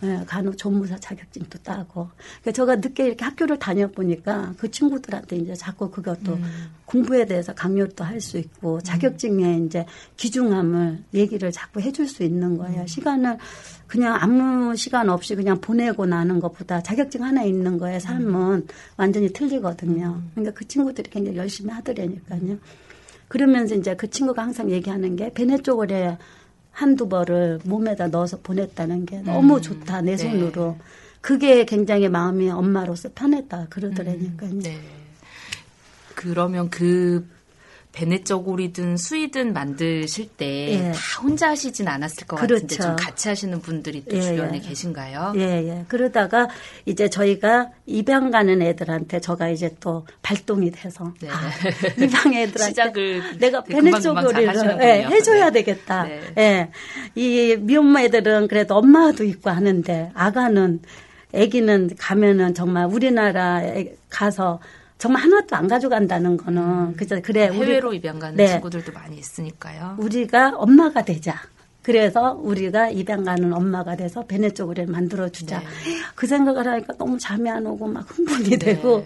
예, 0.05 0.23
간호 0.29 0.55
조무사 0.55 0.97
자격증도 0.97 1.59
따고. 1.59 2.09
그러니까 2.41 2.53
제가 2.53 2.77
늦게 2.77 3.07
이렇게 3.07 3.25
학교를 3.25 3.59
다녀보니까 3.59 4.55
그 4.59 4.71
친구들한테 4.71 5.39
이제 5.39 5.55
자꾸 5.55 5.91
그것도 5.91 6.39
공부에 6.85 7.27
대해서 7.27 7.53
강요도 7.53 8.05
할 8.05 8.21
수 8.21 8.39
있고, 8.39 8.81
자격증에 8.81 9.59
이제 9.67 9.85
귀중함을 10.19 11.03
얘기를 11.15 11.51
자꾸 11.51 11.81
해줄 11.81 12.07
수 12.07 12.23
있는 12.23 12.57
거예요. 12.57 12.87
시간을 12.87 13.39
그냥 13.89 14.17
아무 14.21 14.77
시간 14.77 15.11
없이 15.11 15.35
그냥 15.35 15.61
보내고 15.61 16.07
나는 16.07 16.39
것보다 16.39 16.81
자격증 16.81 17.25
하나 17.25 17.43
있는 17.43 17.77
거에 17.79 17.99
삶은 17.99 18.69
완전히 18.97 19.33
틀리거든요. 19.33 20.23
그러니까 20.33 20.55
그 20.55 20.65
친구들이 20.69 21.11
굉장히 21.11 21.39
열심히 21.39 21.73
하더라니까요. 21.73 22.57
그러면서 23.29 23.75
이제 23.75 23.97
그 23.97 24.09
친구가 24.09 24.43
항상 24.43 24.71
얘기하는 24.71 25.17
게 25.17 25.33
베네 25.33 25.59
쪼그레 25.59 26.19
한두 26.71 27.09
벌을 27.09 27.61
몸에다 27.65 28.09
넣어서 28.09 28.39
보냈다는 28.43 29.07
게 29.07 29.21
너무 29.23 29.61
좋다 29.61 30.03
내 30.03 30.17
네. 30.17 30.17
손으로 30.17 30.77
그게 31.21 31.65
굉장히 31.65 32.09
마음이 32.09 32.51
엄마로서 32.51 33.09
편했다 33.15 33.69
그러더라니까요. 33.71 34.59
네. 34.59 34.81
그러면 36.15 36.69
그 36.69 37.27
베네쩌고리든 37.95 38.97
수이든 38.97 39.53
만드실 39.53 40.29
때 40.37 40.73
예. 40.73 40.93
다 40.93 40.99
혼자 41.23 41.51
하시진 41.51 41.87
않았을 41.87 42.27
것 42.27 42.37
그렇죠. 42.37 42.55
같은데 42.67 42.77
좀 42.77 42.97
같이 42.97 43.29
하시는 43.29 43.61
분들이 43.61 44.05
또 44.05 44.17
예, 44.17 44.21
주변에 44.21 44.59
예. 44.59 44.61
계신가요? 44.61 45.33
예, 45.37 45.41
예. 45.41 45.85
그러다가 45.87 46.49
이제 46.87 47.09
저희가 47.09 47.71
입양 47.87 48.31
가는 48.31 48.61
애들한테 48.61 49.21
저가 49.21 49.49
이제 49.49 49.75
또 49.79 50.07
발동이 50.23 50.73
돼서 50.73 51.15
네. 51.21 51.29
아, 51.31 51.51
입양 51.97 52.35
애들한테 52.35 52.67
시작을 52.71 53.39
내가 53.39 53.63
되게 53.63 53.77
베네 53.77 53.91
금방금방 53.93 54.01
잘 54.01 54.03
쪼고리를 54.03 54.49
하시는군요. 54.49 54.85
예, 54.85 55.03
해줘야 55.05 55.51
네. 55.51 55.63
되겠다. 55.63 56.05
네. 56.05 56.21
예. 56.37 56.71
이 57.15 57.57
미혼모 57.61 58.01
애들은 58.01 58.49
그래도 58.49 58.75
엄마도 58.75 59.23
있고 59.25 59.51
하는데 59.51 60.11
아가는 60.15 60.81
아기는 61.33 61.91
가면은 61.99 62.55
정말 62.55 62.87
우리나라에 62.87 63.95
가서 64.09 64.61
정말 64.99 65.23
하나도 65.23 65.57
안 65.57 65.69
가져간다는 65.69 66.37
거는 66.37 66.97
그저 66.97 67.21
그래 67.21 67.49
우리 67.49 67.59
음. 67.59 67.65
해외로 67.65 67.93
입양 67.93 68.19
가는 68.19 68.37
네. 68.37 68.49
친구들도 68.49 68.93
많이 68.93 69.19
있으니까요. 69.19 69.97
우리가 69.99 70.55
엄마가 70.57 71.05
되자. 71.05 71.35
그래서 71.83 72.33
우리가 72.33 72.89
입양 72.89 73.25
가는 73.25 73.53
엄마가 73.53 73.97
돼서 73.97 74.25
베네 74.25 74.55
쪽으로 74.55 74.87
만들어 74.87 75.29
주자. 75.29 75.59
네. 75.59 75.67
그 76.15 76.27
생각을 76.27 76.67
하니까 76.67 76.97
너무 76.97 77.19
잠이 77.19 77.51
안 77.51 77.67
오고 77.67 77.87
막 77.89 78.07
흥분이 78.09 78.57
되고 78.59 79.05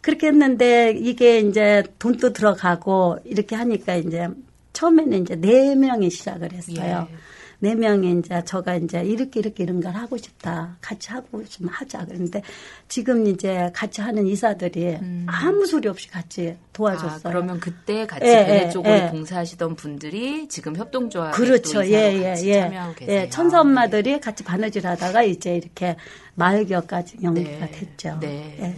그렇게 0.00 0.28
했는데 0.28 0.92
이게 0.96 1.40
이제 1.40 1.82
돈도 1.98 2.32
들어가고 2.32 3.18
이렇게 3.24 3.56
하니까 3.56 3.96
이제 3.96 4.28
처음에는 4.72 5.22
이제 5.22 5.36
네 5.36 5.74
명이 5.74 6.10
시작을 6.10 6.52
했어요. 6.52 7.08
예. 7.10 7.16
네 7.62 7.76
명이 7.76 8.18
이제 8.18 8.42
저가 8.44 8.74
이제 8.74 9.04
이렇게 9.04 9.38
이렇게 9.38 9.62
이런 9.62 9.80
걸 9.80 9.94
하고 9.94 10.16
싶다. 10.16 10.76
같이 10.80 11.12
하고 11.12 11.44
좀 11.44 11.68
하자. 11.68 12.06
그런데 12.06 12.42
지금 12.88 13.28
이제 13.28 13.70
같이 13.72 14.00
하는 14.00 14.26
이사들이 14.26 14.98
아무 15.28 15.64
소리 15.64 15.88
없이 15.88 16.08
같이 16.08 16.56
아, 16.60 16.66
도와줬어요. 16.72 17.20
그러면 17.22 17.60
그때 17.60 18.04
같이 18.04 18.26
예, 18.26 18.64
예, 18.64 18.68
쪽으로 18.68 18.92
예. 18.92 19.10
봉사하시던 19.10 19.76
분들이 19.76 20.48
지금 20.48 20.74
협동조합에 20.74 21.36
그렇죠. 21.36 21.86
예, 21.86 22.12
예, 22.18 22.30
같이 22.30 22.50
예. 22.50 22.60
참여하고 22.62 22.94
계세요. 22.96 23.20
예, 23.20 23.28
천사 23.28 23.60
엄마들이 23.60 24.18
같이 24.18 24.42
바느질 24.42 24.84
하다가 24.84 25.22
이제 25.22 25.54
이렇게 25.54 25.94
마을기업까지 26.34 27.18
연기가 27.22 27.66
네. 27.66 27.70
됐죠. 27.70 28.18
네. 28.20 28.56
예. 28.60 28.76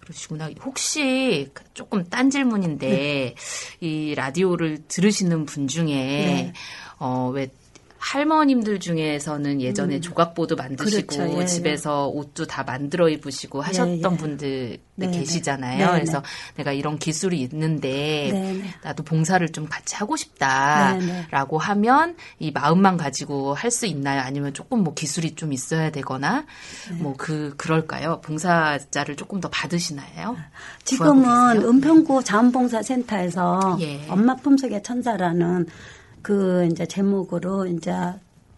그러시구나. 0.00 0.50
혹시 0.62 1.48
조금 1.72 2.04
딴 2.10 2.28
질문인데 2.28 2.88
네. 2.88 3.34
이 3.80 4.14
라디오를 4.14 4.82
들으시는 4.86 5.46
분 5.46 5.66
중에 5.66 5.86
네. 5.86 6.52
어왜 6.98 7.48
할머님들 8.02 8.80
중에서는 8.80 9.60
예전에 9.60 10.00
조각보도 10.00 10.56
만드시고 10.56 11.14
음. 11.14 11.18
그렇죠. 11.18 11.40
예, 11.40 11.46
집에서 11.46 12.08
옷도 12.08 12.46
다 12.46 12.64
만들어 12.64 13.08
입으시고 13.08 13.62
하셨던 13.62 14.12
예. 14.12 14.16
분들 14.16 14.78
네, 14.96 15.10
계시잖아요. 15.10 15.78
네, 15.78 15.84
네. 15.86 15.92
그래서 15.92 16.22
내가 16.56 16.72
이런 16.72 16.98
기술이 16.98 17.40
있는데 17.40 18.30
네, 18.32 18.52
네. 18.54 18.74
나도 18.82 19.04
봉사를 19.04 19.46
좀 19.50 19.68
같이 19.68 19.94
하고 19.94 20.16
네, 20.16 20.22
네. 20.22 20.24
싶다라고 20.24 21.58
하면 21.58 22.16
이 22.38 22.50
마음만 22.50 22.96
가지고 22.96 23.54
할 23.54 23.72
수 23.72 23.86
있나요? 23.86 24.20
아니면 24.20 24.52
조금 24.52 24.84
뭐 24.84 24.92
기술이 24.92 25.34
좀 25.34 25.52
있어야 25.52 25.90
되거나 25.90 26.44
네. 26.90 26.96
뭐그 26.96 27.54
그럴까요? 27.56 28.20
봉사자를 28.20 29.16
조금 29.16 29.40
더 29.40 29.48
받으시나요? 29.48 30.36
지금은? 30.84 31.62
은평구 31.62 32.22
자원봉사센터에서 32.22 33.78
예. 33.80 34.04
엄마 34.08 34.34
품속의 34.36 34.82
천사라는 34.82 35.66
그 36.22 36.68
이제 36.70 36.86
제목으로 36.86 37.66
이제 37.66 37.92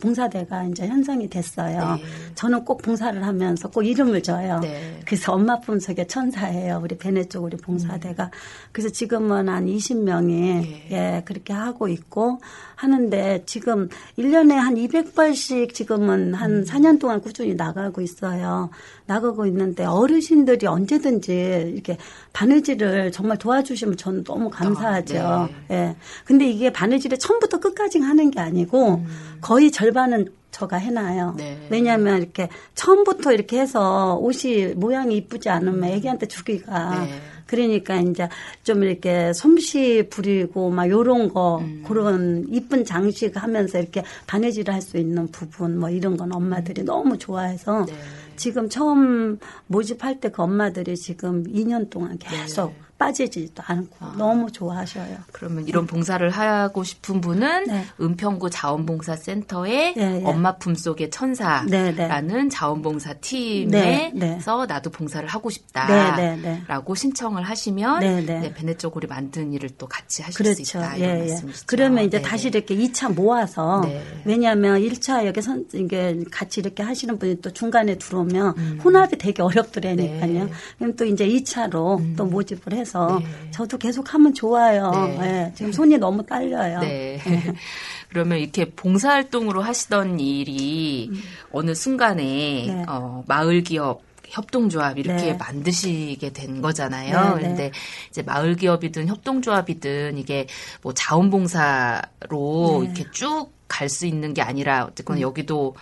봉사대가 0.05 0.65
이제 0.65 0.87
현상이 0.87 1.29
됐어요. 1.29 1.97
네. 1.97 2.03
저는 2.35 2.65
꼭 2.65 2.83
봉사를 2.83 3.25
하면서 3.25 3.71
꼭 3.71 3.83
이름을 3.83 4.23
줘요. 4.23 4.61
네. 4.61 5.01
그래서 5.07 5.33
엄마 5.33 5.59
품속의 5.61 6.09
천사예요. 6.09 6.81
우리 6.83 6.99
베네 6.99 7.25
쪽 7.29 7.45
우리 7.45 7.57
봉사대가. 7.57 8.31
그래서 8.71 8.91
지금은 8.93 9.49
한 9.49 9.67
20명이 9.67 10.91
예. 10.91 11.17
예, 11.17 11.23
그렇게 11.25 11.55
하고 11.55 11.89
있고 11.89 12.39
하는데 12.77 13.43
지금 13.47 13.89
1년에 14.19 14.53
한 14.53 14.75
200발씩 14.75 15.75
지금은 15.75 16.35
한 16.35 16.51
음. 16.51 16.65
4년 16.65 16.99
동안 17.01 17.21
꾸준히 17.21 17.55
나가고 17.55 18.01
있어요. 18.01 18.71
나가고 19.07 19.47
있는데 19.47 19.85
어르신들이 19.85 20.67
언제든지 20.67 21.73
이렇게 21.75 21.99
바느질을 22.33 23.13
정말 23.13 23.39
도와주시면 23.39 23.97
저는 23.97 24.25
너무 24.25 24.51
감사하죠. 24.51 25.19
아, 25.19 25.49
네. 25.69 25.77
예. 25.77 25.97
근데 26.25 26.49
이게 26.49 26.73
바느질을 26.73 27.19
처음부터 27.19 27.61
끝까지 27.61 27.99
하는 27.99 28.31
게 28.31 28.41
아니고 28.41 29.05
거의 29.41 29.71
절반은 29.71 30.29
저가 30.55 30.77
해놔요. 30.77 31.31
음. 31.31 31.37
네. 31.37 31.67
왜냐하면 31.69 32.23
이렇게 32.23 32.49
처음부터 32.75 33.33
이렇게 33.33 33.61
해서 33.61 34.17
옷이 34.17 34.75
모양이 34.77 35.17
이쁘지 35.17 35.49
않으면 35.49 35.85
애기한테 35.91 36.27
주기가 36.27 37.05
네. 37.05 37.21
그러니까 37.47 37.97
이제 37.97 38.29
좀 38.63 38.83
이렇게 38.83 39.33
솜씨 39.33 40.09
부리고 40.11 40.71
막 40.71 40.89
요런 40.91 41.33
거 41.33 41.59
음. 41.59 41.83
그런 41.87 42.45
이쁜 42.51 42.85
장식 42.85 43.43
하면서 43.43 43.79
이렇게 43.79 44.03
바느질을 44.27 44.75
할수 44.75 44.99
있는 44.99 45.29
부분 45.29 45.79
뭐 45.79 45.89
이런 45.89 46.17
건 46.17 46.33
엄마들이 46.33 46.83
너무 46.83 47.17
좋아해서 47.17 47.87
네. 47.87 47.95
지금 48.37 48.69
처음 48.69 49.39
모집할 49.69 50.21
때 50.21 50.35
그 50.35 50.43
엄마들이 50.43 50.97
지금 50.97 51.45
2년 51.45 51.89
동안 51.91 52.19
계속 52.19 52.71
네. 52.71 52.84
빠지지도 53.05 53.63
않고 53.67 54.17
너무 54.17 54.51
좋아하셔요. 54.51 55.19
그러면 55.33 55.69
이런 55.69 55.87
봉사를 55.87 56.29
하고 56.31 56.85
싶은 56.85 57.21
분은 57.21 57.65
네. 57.65 57.85
은평구 58.01 58.49
자원봉사센터의 58.49 59.95
예, 59.97 60.21
예. 60.21 60.23
엄마 60.25 60.57
품속의 60.57 61.11
천사라는 61.11 61.71
네, 61.71 61.93
네. 61.93 62.49
자원봉사 62.49 63.15
팀에서 63.15 63.79
네, 63.79 64.11
네. 64.15 64.39
나도 64.69 64.91
봉사를 64.91 65.29
하고 65.29 65.51
네, 65.51 65.55
싶다라고 65.55 66.17
네, 66.17 66.37
네. 66.37 66.95
신청을 66.95 67.43
하시면 67.43 68.01
네, 68.01 68.23
네. 68.23 68.41
네, 68.41 68.55
베네 68.55 68.79
쪼고리 68.79 69.07
만든 69.07 69.53
일을 69.53 69.71
또 69.77 69.87
같이 69.87 70.23
하실 70.23 70.33
수 70.33 70.43
그렇죠. 70.43 70.79
있다 70.79 70.97
이런 70.97 71.11
예, 71.11 71.15
예. 71.15 71.19
말씀이시죠. 71.29 71.67
그러면 71.67 72.05
이제 72.05 72.19
네, 72.19 72.23
다시 72.23 72.51
네. 72.51 72.59
이렇게 72.59 72.75
2차 72.75 73.15
모아서 73.15 73.83
네. 73.85 74.03
왜냐하면 74.25 74.81
1차 74.81 75.27
여기 75.27 75.43
선 75.43 75.67
이게 75.75 76.19
같이 76.31 76.61
이렇게 76.61 76.83
하시는 76.83 77.19
분이 77.19 77.43
또 77.43 77.51
중간에 77.51 77.99
들어오면 77.99 78.55
음. 78.57 78.81
혼합이 78.83 79.19
되게 79.19 79.43
어렵더라니까요. 79.43 80.45
네. 80.45 80.51
그럼 80.79 80.97
또 80.97 81.05
이제 81.05 81.29
2차로 81.29 82.17
또 82.17 82.25
모집을 82.25 82.73
해서 82.73 82.94
네. 83.21 83.51
저도 83.51 83.79
계속 83.79 84.13
하면 84.15 84.33
좋아요. 84.35 84.91
네. 84.91 85.19
예, 85.21 85.53
지금 85.55 85.73
손이 85.73 85.99
너무 85.99 86.25
딸려요. 86.25 86.81
네. 86.81 87.19
그러면 88.09 88.39
이렇게 88.39 88.71
봉사활동으로 88.71 89.63
하시던 89.63 90.21
일이 90.21 91.11
어느 91.53 91.75
순간에 91.75 92.23
네. 92.69 92.85
어, 92.89 93.25
마을 93.27 93.63
기업 93.63 94.03
협동조합 94.27 94.99
이렇게 94.99 95.33
네. 95.33 95.33
만드시게 95.35 96.33
된 96.33 96.61
거잖아요. 96.61 97.21
네, 97.21 97.29
네. 97.29 97.35
그런데 97.35 97.71
이제 98.09 98.23
마을 98.23 98.57
기업이든 98.57 99.07
협동조합이든 99.09 100.19
이게 100.19 100.47
뭐 100.83 100.93
자원봉사로 100.95 102.81
네. 102.81 102.85
이렇게 102.87 103.11
쭉 103.13 103.55
갈 103.69 103.89
수 103.89 104.07
있는 104.07 104.35
게 104.35 104.43
아니라 104.43 104.85
어쨌거나 104.85 105.21
여기도 105.21 105.75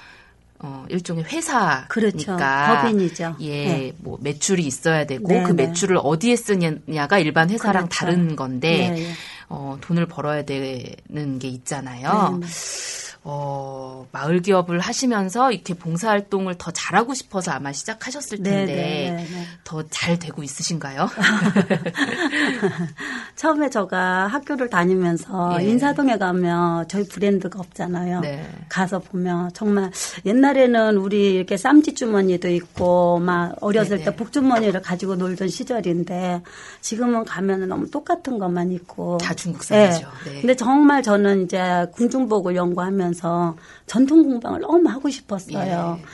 어, 0.64 0.84
일종의 0.88 1.24
회사니까 1.24 1.86
그렇죠. 1.88 2.36
법인이죠. 2.36 3.36
예, 3.40 3.66
네. 3.66 3.92
뭐 3.98 4.16
매출이 4.20 4.64
있어야 4.64 5.06
되고 5.06 5.26
네, 5.26 5.42
그 5.42 5.52
네. 5.52 5.66
매출을 5.66 5.98
어디에 6.00 6.36
쓰냐가 6.36 7.18
일반 7.18 7.50
회사랑 7.50 7.88
그렇죠. 7.88 7.98
다른 7.98 8.36
건데 8.36 8.90
네, 8.90 9.00
네. 9.00 9.12
어, 9.54 9.76
돈을 9.82 10.06
벌어야 10.06 10.46
되는 10.46 11.38
게 11.38 11.48
있잖아요. 11.48 12.38
네, 12.40 12.46
어, 13.24 14.04
마을 14.10 14.42
기업을 14.42 14.80
하시면서 14.80 15.52
이렇게 15.52 15.74
봉사 15.74 16.08
활동을 16.08 16.56
더 16.58 16.72
잘하고 16.72 17.14
싶어서 17.14 17.52
아마 17.52 17.72
시작하셨을 17.72 18.42
네, 18.42 18.50
텐데 18.50 18.74
네, 18.74 19.10
네, 19.12 19.28
네. 19.30 19.46
더잘 19.62 20.18
되고 20.18 20.42
있으신가요? 20.42 21.06
처음에 23.36 23.70
제가 23.70 24.26
학교를 24.26 24.68
다니면서 24.68 25.58
예. 25.60 25.68
인사동에 25.68 26.18
가면 26.18 26.88
저희 26.88 27.06
브랜드가 27.06 27.60
없잖아요. 27.60 28.20
네. 28.20 28.44
가서 28.68 28.98
보면 28.98 29.52
정말 29.54 29.92
옛날에는 30.26 30.96
우리 30.96 31.34
이렇게 31.34 31.56
쌈지 31.56 31.94
주머니도 31.94 32.48
있고 32.48 33.20
막 33.20 33.54
어렸을. 33.60 34.02
때 34.02 34.16
복주머니를 34.16 34.80
가지고 34.80 35.16
놀던 35.16 35.48
시절인데 35.48 36.40
지금은 36.80 37.24
가면은 37.24 37.68
너무 37.68 37.90
똑같은 37.90 38.38
것만 38.38 38.72
있고 38.72 39.18
다 39.18 39.34
중국산이죠. 39.42 40.08
네. 40.24 40.40
근데 40.40 40.54
정말 40.54 41.02
저는 41.02 41.44
이제 41.44 41.86
궁중복을 41.92 42.54
연구하면서 42.54 43.56
전통 43.86 44.22
공방을 44.22 44.60
너무 44.60 44.88
하고 44.88 45.10
싶었어요. 45.10 45.98
예. 46.00 46.04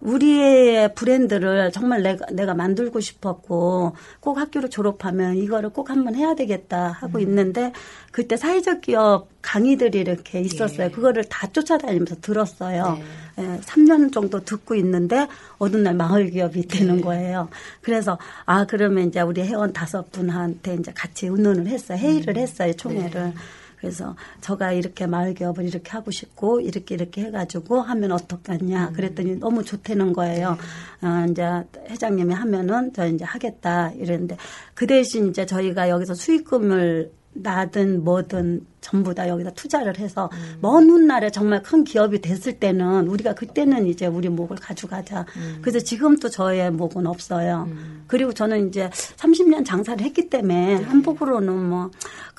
우리의 0.00 0.94
브랜드를 0.94 1.72
정말 1.72 2.02
내가, 2.02 2.26
내가 2.32 2.54
만들고 2.54 3.00
싶었고, 3.00 3.94
꼭 4.20 4.38
학교를 4.38 4.70
졸업하면 4.70 5.36
이거를 5.36 5.70
꼭 5.70 5.90
한번 5.90 6.14
해야 6.14 6.34
되겠다 6.34 6.88
하고 6.92 7.18
음. 7.18 7.22
있는데, 7.22 7.72
그때 8.10 8.36
사회적 8.36 8.80
기업 8.80 9.28
강의들이 9.42 9.98
이렇게 9.98 10.40
있었어요. 10.40 10.86
예. 10.86 10.90
그거를 10.90 11.24
다 11.24 11.46
쫓아다니면서 11.48 12.16
들었어요. 12.20 12.98
예, 13.38 13.60
3년 13.60 14.12
정도 14.12 14.42
듣고 14.42 14.74
있는데, 14.76 15.28
어느 15.58 15.76
날 15.76 15.94
마을 15.94 16.30
기업이 16.30 16.66
되는 16.66 16.96
네. 16.96 17.02
거예요. 17.02 17.48
그래서, 17.82 18.18
아, 18.46 18.64
그러면 18.64 19.08
이제 19.08 19.20
우리 19.20 19.42
회원 19.42 19.72
다섯 19.72 20.10
분한테 20.10 20.74
이제 20.74 20.92
같이 20.94 21.26
의논을 21.26 21.66
했어요. 21.66 21.98
회의를 21.98 22.36
음. 22.36 22.42
했어요, 22.42 22.68
네. 22.68 22.76
총회를. 22.76 23.34
그래서 23.80 24.14
저가 24.40 24.72
이렇게 24.72 25.06
마을 25.06 25.32
기업을 25.34 25.64
이렇게 25.64 25.90
하고 25.90 26.10
싶고 26.10 26.60
이렇게 26.60 26.94
이렇게 26.94 27.22
해가지고 27.22 27.80
하면 27.80 28.12
어떡하냐 28.12 28.88
음. 28.88 28.92
그랬더니 28.92 29.36
너무 29.36 29.64
좋다는 29.64 30.12
거예요. 30.12 30.58
네. 31.00 31.08
어, 31.08 31.26
이제 31.30 31.42
회장님이 31.88 32.34
하면은 32.34 32.92
저 32.92 33.06
이제 33.06 33.24
하겠다 33.24 33.90
이랬는데 33.92 34.36
그 34.74 34.86
대신 34.86 35.30
이제 35.30 35.46
저희가 35.46 35.88
여기서 35.88 36.14
수익금을 36.14 37.10
나든 37.32 38.02
뭐든 38.02 38.66
전부 38.80 39.14
다 39.14 39.28
여기다 39.28 39.50
투자를 39.50 39.98
해서 39.98 40.28
음. 40.32 40.58
먼 40.60 40.90
훗날에 40.90 41.30
정말 41.30 41.62
큰 41.62 41.84
기업이 41.84 42.20
됐을 42.20 42.54
때는 42.58 43.06
우리가 43.08 43.34
그때는 43.34 43.86
이제 43.86 44.06
우리 44.06 44.28
목을 44.28 44.56
가져가자. 44.56 45.26
음. 45.36 45.58
그래서 45.62 45.78
지금 45.78 46.16
또 46.18 46.28
저의 46.28 46.70
목은 46.72 47.06
없어요. 47.06 47.68
그리고 48.06 48.32
저는 48.32 48.68
이제 48.68 48.90
30년 48.90 49.64
장사를 49.64 50.04
했기 50.04 50.28
때문에 50.28 50.78
네. 50.78 50.84
한복으로는 50.84 51.68
뭐 51.68 51.90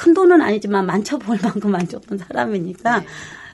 큰 0.02 0.16
돈은 0.16 0.42
아니지만 0.42 0.88
만져볼 0.88 1.38
만큼 1.44 1.72
만져본 1.72 2.18
사람이니까 2.18 3.00
네. 3.00 3.06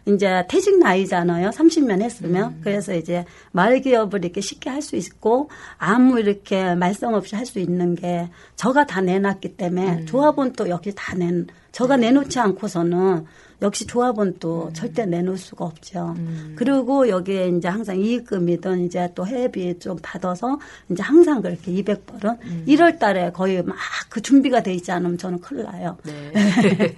이제 0.08 0.46
퇴직 0.48 0.80
나이잖아요. 0.80 1.50
30년 1.50 2.02
했으면. 2.02 2.52
음. 2.52 2.62
그래서 2.64 2.94
이제 2.96 3.26
마을 3.52 3.82
기업을 3.82 4.24
이렇게 4.24 4.42
쉽게 4.42 4.70
할 4.70 4.82
수 4.82 4.96
있고 4.96 5.50
아무 5.78 6.20
이렇게 6.20 6.76
말썽 6.76 7.14
없이 7.14 7.36
할 7.36 7.46
수 7.46 7.60
있는 7.60 7.96
게 7.96 8.30
저가 8.56 8.86
다 8.86 9.02
내놨기 9.02 9.58
때문에 9.58 10.00
음. 10.02 10.06
조합은 10.06 10.54
또 10.54 10.70
여기 10.70 10.94
다 10.96 11.16
낸, 11.16 11.48
저가 11.72 11.98
네. 11.98 12.08
내놓지 12.08 12.40
않고서는 12.40 13.26
역시 13.62 13.86
조합은 13.88 14.28
음. 14.28 14.38
또 14.40 14.72
절대 14.74 15.06
내놓을 15.06 15.38
수가 15.38 15.66
없죠. 15.66 16.16
그리고 16.56 17.10
여기에 17.10 17.50
이제 17.50 17.68
항상 17.68 18.00
이익금이든 18.00 18.86
이제 18.86 19.10
또 19.16 19.26
회비 19.26 19.80
좀 19.80 19.98
받아서 20.02 20.60
이제 20.90 21.02
항상 21.02 21.42
그렇게 21.42 21.72
200벌은 21.72 22.38
음. 22.44 22.66
1월 22.68 23.00
달에 23.00 23.32
거의 23.32 23.64
막 23.64 23.76
그 24.10 24.22
준비가 24.22 24.64
돼 24.64 24.74
있지 24.74 24.92
않으면 24.92 25.18
저는 25.18 25.40
큰일 25.42 25.64
나요. 25.66 25.98
네. 26.04 26.32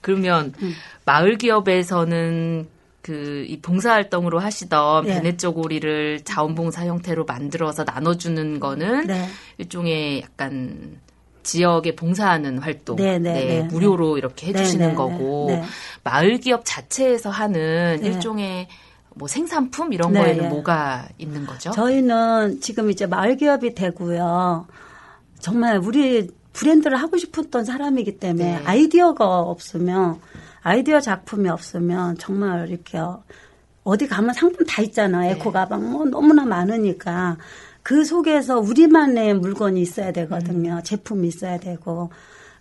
그러면 0.00 0.52
음. 0.62 0.72
마을 1.04 1.38
기업에서는 1.38 2.66
그이 3.02 3.60
봉사활동으로 3.60 4.38
하시던 4.38 5.06
예. 5.06 5.14
베네 5.14 5.36
쪼고리를 5.36 6.22
자원봉사 6.24 6.86
형태로 6.86 7.24
만들어서 7.24 7.84
나눠주는 7.84 8.58
거는 8.58 9.06
네. 9.06 9.28
일종의 9.58 10.22
약간 10.22 10.98
지역에 11.44 11.94
봉사하는 11.94 12.58
활동, 12.58 12.96
네, 12.96 13.18
네, 13.18 13.32
네. 13.32 13.62
무료로 13.62 14.18
이렇게 14.18 14.48
해주시는 14.48 14.86
네, 14.86 14.90
네, 14.90 14.94
거고 14.96 15.46
네, 15.48 15.56
네. 15.56 15.64
마을 16.02 16.38
기업 16.38 16.62
자체에서 16.64 17.30
하는 17.30 17.98
네. 18.00 18.06
일종의 18.08 18.68
뭐 19.14 19.28
생산품 19.28 19.92
이런 19.92 20.12
네, 20.12 20.20
거에는 20.20 20.42
네. 20.42 20.48
뭐가 20.48 21.08
있는 21.18 21.46
거죠? 21.46 21.70
저희는 21.70 22.60
지금 22.60 22.90
이제 22.90 23.06
마을 23.06 23.36
기업이 23.36 23.74
되고요. 23.74 24.66
정말 25.38 25.78
우리 25.78 26.28
브랜드를 26.52 26.96
하고 26.96 27.16
싶었던 27.16 27.64
사람이기 27.64 28.18
때문에 28.18 28.58
네. 28.58 28.62
아이디어가 28.64 29.40
없으면 29.40 30.20
아이디어 30.62 31.00
작품이 31.00 31.48
없으면 31.48 32.16
정말 32.18 32.68
이렇게 32.68 32.98
어디 33.82 34.08
가면 34.08 34.34
상품 34.34 34.64
다 34.66 34.80
있잖아요. 34.82 35.32
에코 35.32 35.52
가방 35.52 35.92
뭐 35.92 36.04
너무나 36.06 36.44
많으니까 36.44 37.36
그 37.84 38.02
속에서 38.02 38.58
우리만의 38.58 39.34
물건이 39.34 39.80
있어야 39.82 40.10
되거든요. 40.10 40.80
제품이 40.82 41.28
있어야 41.28 41.58
되고 41.60 42.10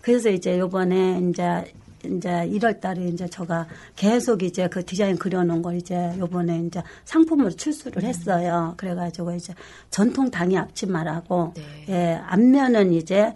그래서 0.02 0.30
이제 0.30 0.60
요번에 0.60 1.22
이제 1.30 1.64
이제 2.04 2.30
1월 2.30 2.82
달에 2.82 3.06
이제 3.06 3.26
제가 3.30 3.66
계속 3.96 4.44
이제 4.44 4.68
그 4.68 4.84
디자인 4.86 5.18
그려놓은 5.18 5.62
걸 5.62 5.78
이제 5.78 6.14
요번에 6.20 6.60
이제 6.68 6.84
상품으로 7.06 7.52
출수를 7.52 8.04
했어요. 8.04 8.74
그래가지고 8.76 9.34
이제 9.36 9.54
전통 9.90 10.30
당이 10.30 10.58
앞치마라고 10.58 11.54
네. 11.56 11.86
예, 11.88 12.22
앞면은 12.28 12.92
이제 12.92 13.34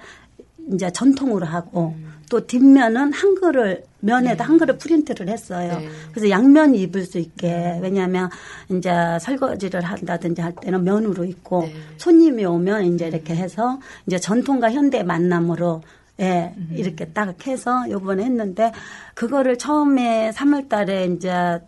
이제 0.73 0.91
전통으로 0.91 1.45
하고 1.45 1.95
또 2.29 2.45
뒷면은 2.45 3.13
한글을 3.13 3.83
면에다 3.99 4.43
한글을 4.43 4.77
프린트를 4.77 5.29
했어요. 5.29 5.79
네. 5.79 5.89
그래서 6.11 6.29
양면 6.29 6.75
입을 6.75 7.03
수 7.03 7.17
있게 7.17 7.79
왜냐하면 7.81 8.29
이제 8.69 8.91
설거지를 9.21 9.81
한다든지 9.81 10.41
할 10.41 10.53
때는 10.55 10.83
면으로 10.83 11.23
입고 11.23 11.61
네. 11.63 11.75
손님이 11.97 12.45
오면 12.45 12.93
이제 12.93 13.07
이렇게 13.07 13.35
해서 13.35 13.79
이제 14.05 14.19
전통과 14.19 14.71
현대 14.71 15.03
만남으로 15.03 15.81
예, 16.19 16.55
이렇게 16.71 17.05
딱 17.05 17.45
해서 17.45 17.85
요번에 17.89 18.23
했는데 18.23 18.71
그거를 19.13 19.57
처음에 19.57 20.31
3월 20.31 20.67
달에 20.67 21.05
이제 21.05 21.59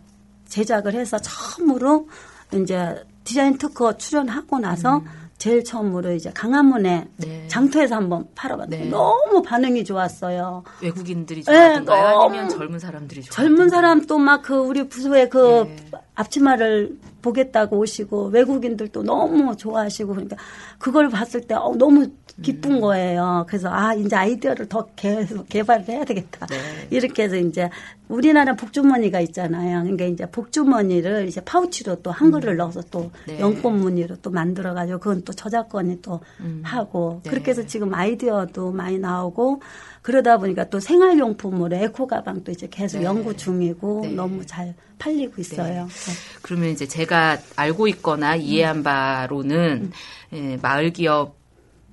제작을 0.47 0.95
해서 0.95 1.19
처음으로 1.19 2.07
이제 2.53 2.95
디자인 3.23 3.57
특허 3.59 3.95
출연하고 3.95 4.57
나서 4.57 5.03
제일 5.39 5.63
처음으로 5.63 6.12
이제 6.12 6.30
강화문에 6.34 7.08
네. 7.15 7.47
장터에서 7.47 7.95
한번 7.95 8.28
팔아봤는데 8.36 8.84
네. 8.84 8.89
너무 8.91 9.41
반응이 9.41 9.86
좋았어요. 9.86 10.63
외국인들이 10.82 11.43
네, 11.43 11.52
좋아하던가요? 11.52 12.10
너무 12.10 12.23
아니면 12.36 12.49
젊은 12.49 12.78
사람들이 12.78 13.23
좋아하던가요? 13.23 13.47
젊은 13.58 13.69
사람 13.69 14.06
또 14.06 14.17
막 14.19 14.41
그 14.43 14.56
우리 14.56 14.88
부서에 14.88 15.30
그 15.30 15.63
네. 15.63 15.78
앞치마를 16.15 16.97
보겠다고 17.21 17.78
오시고 17.78 18.28
외국인들도 18.28 19.04
너무 19.04 19.56
좋아하시고 19.56 20.10
그러니까 20.13 20.36
그걸 20.78 21.10
봤을 21.10 21.41
때 21.41 21.56
어, 21.56 21.73
너무 21.78 22.08
기쁜 22.41 22.80
거예요. 22.82 23.45
그래서 23.47 23.69
아 23.69 23.93
이제 23.93 24.15
아이디어를 24.15 24.67
더 24.69 24.88
계속 24.95 25.47
개발을 25.49 25.88
해야 25.88 26.04
되겠다. 26.04 26.45
네. 26.47 26.58
이렇게 26.89 27.23
해서 27.23 27.36
이제 27.36 27.69
우리나라 28.08 28.56
복주머니가 28.56 29.19
있잖아요. 29.21 29.82
그러니까 29.84 30.06
이제 30.06 30.25
복주머니를 30.25 31.28
이제 31.28 31.41
파우치로 31.41 32.02
또 32.02 32.12
한글을 32.12 32.58
넣어서 32.58 32.82
또 32.89 33.12
네. 33.28 33.39
연꽃 33.39 33.71
무늬로 33.73 34.17
또 34.21 34.32
만들어 34.32 34.73
가지고 34.73 34.99
그건 34.99 35.23
또 35.23 35.34
저작권이 35.34 36.02
또 36.02 36.19
하고 36.63 37.21
네. 37.23 37.30
그렇게 37.30 37.52
해서 37.52 37.65
지금 37.65 37.93
아이디어도 37.93 38.71
많이 38.71 38.97
나오고 38.97 39.62
그러다 40.02 40.38
보니까 40.38 40.69
또 40.69 40.80
생활용품으로 40.80 41.75
에코 41.75 42.08
가방도 42.08 42.52
이제 42.52 42.67
계속 42.69 42.99
네. 42.99 43.06
연구 43.06 43.36
중이고 43.36 44.02
네. 44.04 44.12
너무 44.13 44.45
잘 44.45 44.73
팔리고 44.97 45.41
있어요. 45.41 45.86
네. 45.86 46.13
그러면 46.41 46.69
이제 46.69 46.88
제가 46.88 47.38
알고 47.56 47.88
있거나 47.89 48.36
음. 48.36 48.41
이해한 48.41 48.84
바로는 48.84 49.91
예, 50.34 50.58
마을 50.62 50.91
기업 50.91 51.38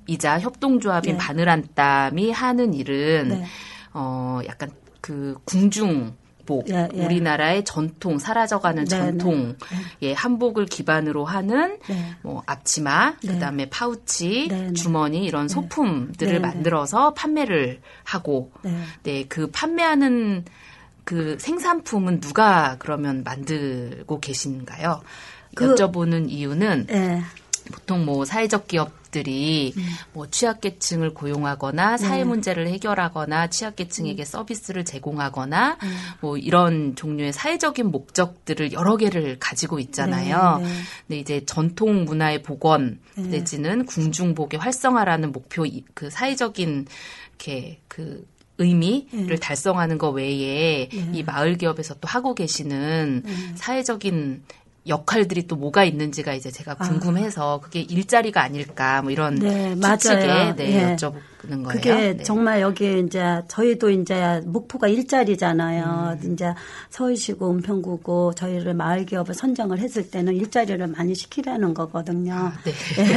이자 0.07 0.39
협동조합인 0.41 1.13
네. 1.13 1.19
바늘한땀이 1.19 2.31
하는 2.31 2.75
일은 2.75 3.29
네. 3.29 3.45
어 3.93 4.41
약간 4.47 4.71
그 5.01 5.37
궁중 5.45 6.15
복 6.47 6.69
예, 6.71 6.89
예. 6.95 7.05
우리나라의 7.05 7.65
전통 7.65 8.19
사라져가는 8.21 8.85
네, 8.85 8.89
전통 8.89 9.57
예 10.03 10.13
한복을 10.13 10.67
기반으로 10.67 11.25
하는 11.25 11.79
네. 11.89 12.15
뭐 12.23 12.43
앞치마 12.47 13.17
네. 13.23 13.33
그다음에 13.33 13.69
파우치 13.69 14.47
네, 14.49 14.63
네. 14.69 14.73
주머니 14.73 15.25
이런 15.25 15.49
소품들을 15.49 16.33
네, 16.35 16.39
네. 16.39 16.39
만들어서 16.39 17.15
판매를 17.15 17.81
하고 18.05 18.53
네. 18.63 18.79
네, 19.03 19.25
그 19.29 19.51
판매하는 19.51 20.45
그 21.05 21.37
생산품은 21.41 22.21
누가 22.21 22.77
그러면 22.79 23.23
만들고 23.25 24.21
계신가요? 24.21 25.03
그- 25.55 25.75
여쭤보는 25.75 26.31
이유는 26.31 26.87
네. 26.87 27.23
보통 27.73 28.05
뭐 28.05 28.25
사회적 28.25 28.69
기업 28.69 28.96
들이 29.11 29.73
음. 29.77 29.83
뭐 30.13 30.29
취약계층을 30.29 31.15
고용하거나 31.15 31.97
사회 31.97 32.19
네. 32.19 32.25
문제를 32.25 32.69
해결하거나 32.69 33.49
취약계층에게 33.49 34.25
서비스를 34.25 34.85
제공하거나 34.85 35.79
음. 35.83 35.97
뭐 36.21 36.37
이런 36.37 36.97
종류의 36.97 37.33
사회적인 37.33 37.87
목적들을 37.91 38.73
여러 38.73 38.97
개를 38.97 39.39
가지고 39.39 39.79
있잖아요. 39.79 40.59
네, 40.59 40.65
네. 40.65 40.73
근데 41.07 41.19
이제 41.21 41.45
전통 41.47 42.05
문화의 42.05 42.43
복원 42.43 42.99
네. 43.17 43.23
내지는 43.29 43.87
궁중복의 43.87 44.59
활성화라는 44.61 45.33
목표 45.33 45.65
이- 45.67 45.85
그 45.95 46.11
사회적인 46.11 46.87
이렇게 47.31 47.81
그 47.89 48.27
의미를 48.59 49.27
네. 49.27 49.37
달성하는 49.37 49.99
것 49.99 50.11
외에 50.11 50.89
네. 50.89 51.11
이 51.13 51.23
마을 51.23 51.57
기업에서 51.59 51.95
또 52.01 52.09
하고 52.09 52.35
계시는 52.35 53.23
사회적인 53.57 54.43
역할들이 54.89 55.47
또 55.47 55.57
뭐가 55.57 55.85
있는지가 55.85 56.35
이제 56.35 56.51
제가 56.51 56.75
궁금해서 56.75 57.61
그게 57.63 57.81
일자리가 57.81 58.43
아닐까 58.43 59.03
뭐 59.03 59.11
이런 59.11 59.35
아. 59.35 59.39
네, 59.41 59.75
추측에 59.75 60.27
맞아요. 60.27 60.55
네, 60.57 60.73
예. 60.73 60.97
여쭤 60.97 61.15
거예요. 61.63 61.69
그게 61.69 62.15
네. 62.17 62.23
정말 62.23 62.61
여기 62.61 63.01
이제 63.01 63.43
저희도 63.49 63.91
이제 63.91 64.41
목표가 64.45 64.87
일자리잖아요. 64.89 66.19
음. 66.23 66.33
이제 66.33 66.53
서울시고 66.91 67.51
은평구고 67.51 68.35
저희를 68.35 68.75
마을 68.75 69.05
기업을 69.07 69.35
선정을 69.35 69.79
했을 69.79 70.11
때는 70.11 70.35
일자리를 70.35 70.87
많이 70.87 71.15
시키려는 71.15 71.75
거거든요. 71.75 72.53
네. 72.65 72.73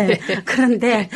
예. 0.10 0.20
그런데 0.46 1.10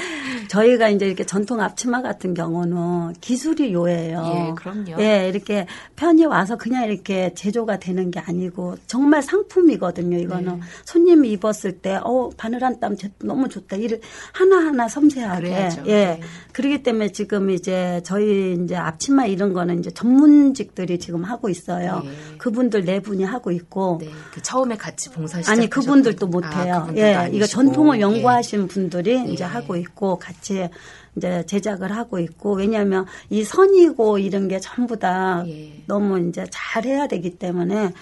저희가 0.49 0.89
이제 0.89 1.07
이렇게 1.07 1.23
전통 1.25 1.61
앞치마 1.61 2.01
같은 2.01 2.33
경우는 2.33 3.13
기술이 3.21 3.73
요예요. 3.73 4.49
예, 4.49 4.53
그럼요. 4.55 5.01
예, 5.01 5.29
이렇게 5.29 5.65
편히 5.95 6.25
와서 6.25 6.57
그냥 6.57 6.83
이렇게 6.85 7.33
제조가 7.33 7.79
되는 7.79 8.11
게 8.11 8.19
아니고 8.19 8.75
정말 8.87 9.21
상품이거든요. 9.23 10.17
이거는 10.19 10.55
네. 10.59 10.61
손님이 10.85 11.31
입었을 11.31 11.79
때, 11.79 11.99
어 12.03 12.29
바늘 12.37 12.63
한 12.63 12.73
땀 12.83 12.97
너무 13.19 13.47
좋다. 13.47 13.77
이를 13.77 14.01
하나 14.33 14.57
하나 14.57 14.87
섬세하게. 14.89 15.41
그래야죠. 15.41 15.83
예. 15.87 15.91
네. 15.91 16.19
그렇기 16.51 16.83
때문에 16.83 17.02
지금 17.11 17.49
이제 17.49 18.01
저희 18.03 18.57
이제 18.63 18.75
앞치마 18.75 19.25
이런 19.25 19.53
거는 19.53 19.79
이제 19.79 19.91
전문직들이 19.91 20.99
지금 20.99 21.23
하고 21.23 21.49
있어요. 21.49 22.01
네. 22.03 22.11
그분들 22.37 22.85
네 22.85 22.99
분이 22.99 23.23
하고 23.23 23.51
있고. 23.51 23.97
네, 24.01 24.09
그 24.31 24.41
처음에 24.41 24.75
같이 24.75 25.09
봉사 25.09 25.39
시작 25.39 25.51
아니 25.51 25.69
그분들도 25.69 26.27
못 26.27 26.43
해요. 26.55 26.87
예, 26.95 27.29
이거 27.31 27.45
전통을 27.45 27.99
연구하신 27.99 28.67
분들이 28.67 29.23
이제 29.31 29.43
예. 29.43 29.47
하고 29.47 29.75
있고 29.75 30.17
같이 30.17 30.69
이제 31.15 31.45
제작을 31.45 31.95
하고 31.95 32.19
있고 32.19 32.55
왜냐하면 32.55 33.05
이 33.29 33.43
선이고 33.43 34.17
이런 34.17 34.47
게 34.47 34.59
전부 34.59 34.97
다 34.97 35.43
예. 35.47 35.83
너무 35.85 36.19
이제 36.27 36.45
잘 36.49 36.85
해야 36.85 37.07
되기 37.07 37.37
때문에 37.37 37.93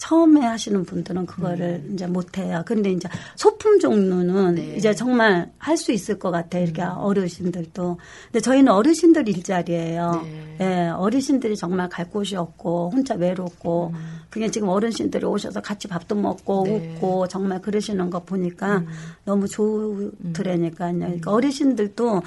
처음에 0.00 0.40
하시는 0.40 0.82
분들은 0.84 1.26
그거를 1.26 1.84
이제 1.92 2.06
못해요. 2.06 2.62
근데 2.64 2.90
이제 2.90 3.06
소품 3.36 3.78
종류는 3.78 4.34
음. 4.34 4.54
네. 4.54 4.74
이제 4.76 4.94
정말 4.94 5.50
할 5.58 5.76
수 5.76 5.92
있을 5.92 6.18
것 6.18 6.30
같아요. 6.30 6.64
이렇게 6.64 6.82
어르신들도. 6.82 7.98
근데 8.32 8.40
저희는 8.40 8.72
어르신들 8.72 9.28
일자리예요. 9.28 10.22
네. 10.24 10.56
예, 10.60 10.88
어르신들이 10.88 11.54
정말 11.56 11.88
갈 11.90 12.10
곳이 12.10 12.34
없고 12.34 12.90
혼자 12.92 13.14
외롭고 13.14 13.92
그냥 14.30 14.50
지금 14.50 14.68
어르신들이 14.68 15.24
오셔서 15.26 15.60
같이 15.60 15.86
밥도 15.86 16.14
먹고 16.14 16.62
음. 16.62 16.64
네. 16.64 16.94
웃고 16.96 17.28
정말 17.28 17.60
그러시는 17.60 18.08
거 18.10 18.20
보니까 18.20 18.82
너무 19.24 19.46
좋더라니까요. 19.48 20.98
그러니까 20.98 21.30
어르신들도 21.30 22.22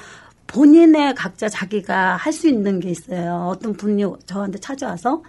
본인의 0.47 1.15
각자 1.15 1.49
자기가 1.49 2.17
할 2.17 2.31
수 2.33 2.47
있는 2.47 2.79
게 2.79 2.89
있어요. 2.89 3.47
어떤 3.51 3.73
분이 3.73 4.03
저한테 4.27 4.59
찾아와서 4.59 5.23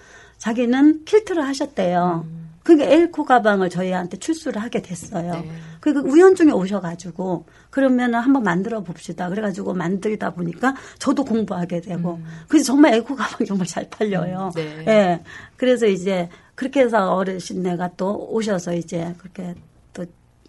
자기는 0.44 1.07
킬트를 1.07 1.42
하셨대요. 1.42 2.26
그러니까 2.62 2.90
엘코 2.90 3.24
가방을 3.24 3.70
저희한테 3.70 4.18
출수를 4.18 4.61
하게 4.61 4.83
됐어요. 4.83 5.33
네. 5.33 5.50
그리고 5.80 6.00
우연 6.00 6.35
중에 6.35 6.50
오셔가지고 6.50 7.46
그러면은 7.70 8.18
한번 8.18 8.42
만들어 8.42 8.83
봅시다. 8.83 9.30
그래가지고 9.30 9.72
만들다 9.72 10.35
보니까 10.35 10.74
저도 10.98 11.24
공부하게 11.24 11.80
되고 11.80 12.20
그래서 12.46 12.66
정말 12.66 12.92
에코 12.92 13.16
가방 13.16 13.46
정말 13.46 13.66
잘 13.66 13.88
팔려요. 13.88 14.52
음, 14.54 14.62
네. 14.62 14.85
예. 14.87 15.22
그래서 15.57 15.87
이제 15.87 16.28
그렇게 16.54 16.80
해서 16.80 17.14
어르신네가 17.14 17.92
또 17.96 18.28
오셔서 18.30 18.74
이제 18.74 19.14
그렇게 19.16 19.54
또 19.54 19.73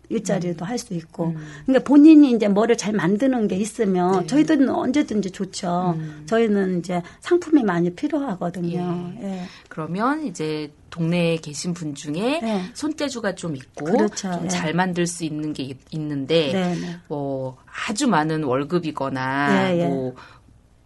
일자리도 0.09 0.65
음. 0.65 0.67
할수 0.69 0.93
있고. 0.93 1.35
그러니까 1.65 1.83
본인이 1.87 2.31
이제 2.31 2.47
뭐를 2.47 2.77
잘 2.77 2.93
만드는 2.93 3.47
게 3.47 3.55
있으면 3.55 4.21
네. 4.21 4.27
저희들은 4.27 4.69
언제든지 4.69 5.31
좋죠. 5.31 5.95
음. 5.97 6.23
저희는 6.25 6.79
이제 6.79 7.01
상품이 7.21 7.63
많이 7.63 7.89
필요하거든요. 7.93 9.13
예. 9.21 9.41
그러면 9.69 10.25
이제 10.25 10.71
동네에 10.89 11.37
계신 11.37 11.73
분 11.73 11.93
중에 11.93 12.39
네. 12.41 12.61
손재주가 12.73 13.35
좀 13.35 13.55
있고 13.55 13.85
그렇죠. 13.85 14.31
좀 14.31 14.45
예. 14.45 14.47
잘 14.47 14.73
만들 14.73 15.05
수 15.07 15.25
있는 15.25 15.51
게 15.51 15.63
있- 15.63 15.77
있는데 15.91 16.53
네, 16.53 16.75
네. 16.75 16.95
뭐 17.09 17.57
아주 17.89 18.07
많은 18.07 18.43
월급이거나 18.45 19.71
예, 19.73 19.79
예. 19.81 19.87
뭐 19.87 20.15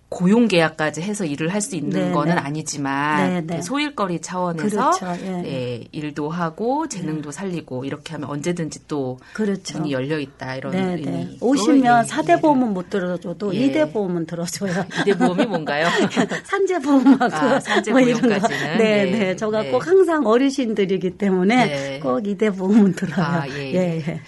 고용 0.10 0.48
계약까지 0.48 1.02
해서 1.02 1.24
일을 1.24 1.54
할 1.54 1.60
수 1.62 1.76
있는 1.76 2.08
네, 2.08 2.12
거는 2.12 2.36
네. 2.36 2.42
아니지만 2.42 3.30
네, 3.30 3.42
네. 3.42 3.58
그 3.58 3.62
소일거리 3.62 4.22
차원에서 4.22 4.92
그렇죠. 4.92 5.26
예. 5.26 5.30
네, 5.42 5.84
일도 5.92 6.30
하고 6.30 6.88
재능도 6.88 7.32
살리고 7.32 7.84
이렇게 7.84 8.14
하면 8.14 8.30
언제든지 8.30 8.88
또 8.88 9.20
그렇죠. 9.34 9.78
문이 9.78 9.92
열려 9.92 10.18
있다 10.20 10.56
이런 10.56 10.72
네, 10.72 10.84
의미. 10.84 11.06
네. 11.06 11.38
오시면 11.42 12.04
예, 12.06 12.08
사대 12.08 12.40
보험은 12.40 12.74
못 12.74 12.90
들어줘도 12.90 13.54
예. 13.54 13.60
이대 13.60 13.92
보험은 13.92 14.26
들어줘요. 14.26 14.72
이대 15.02 15.18
보험이 15.18 15.46
뭔가요? 15.46 15.88
산재 16.46 16.80
보험하고 16.80 17.36
아, 17.36 17.60
산재 17.60 17.92
뭐 17.92 18.00
이런 18.00 18.22
거. 18.22 18.48
네, 18.48 18.78
네. 18.78 19.06
네. 19.12 19.36
저가 19.36 19.64
네. 19.64 19.72
꼭 19.72 19.86
항상 19.86 20.26
어르신들이기 20.26 21.18
때문에 21.18 21.66
네. 21.66 22.00
꼭 22.00 22.26
이대 22.26 22.50
보험은 22.50 22.94
들어요. 22.94 23.26
아, 23.26 23.48
예, 23.50 23.74
예, 23.74 24.04
예. 24.08 24.22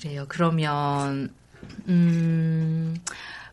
그래요. 0.00 0.24
그러면 0.28 1.30
음 1.88 2.94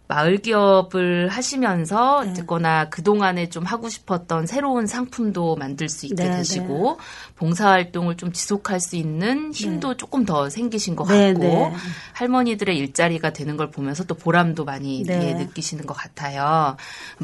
마을 0.08 0.38
기업을 0.38 1.30
하시면서 1.30 2.24
네. 2.24 2.32
어쨌거나 2.32 2.90
그동안에 2.90 3.50
좀 3.50 3.64
하고 3.64 3.90
싶었던 3.90 4.46
새로운 4.46 4.86
상품도 4.86 5.56
만들 5.56 5.90
수 5.90 6.06
있게 6.06 6.16
네, 6.16 6.38
되시고 6.38 7.00
봉사 7.36 7.70
활동을 7.70 8.16
좀 8.16 8.32
지속할 8.32 8.80
수 8.80 8.96
있는 8.96 9.52
힘도 9.52 9.98
조금 9.98 10.26
더 10.26 10.50
생기신 10.50 10.96
것 10.96 11.06
네, 11.08 11.34
같고 11.34 11.40
네. 11.40 11.74
할머니들의 12.14 12.78
일자리가 12.78 13.34
되는 13.34 13.58
걸 13.58 13.72
보면서 13.72 14.04
또 14.04 14.16
보람도 14.16 14.64
많이 14.66 15.04
네. 15.04 15.30
예, 15.30 15.34
느끼시는 15.34 15.86
것 15.86 15.94
같아요. 15.94 16.78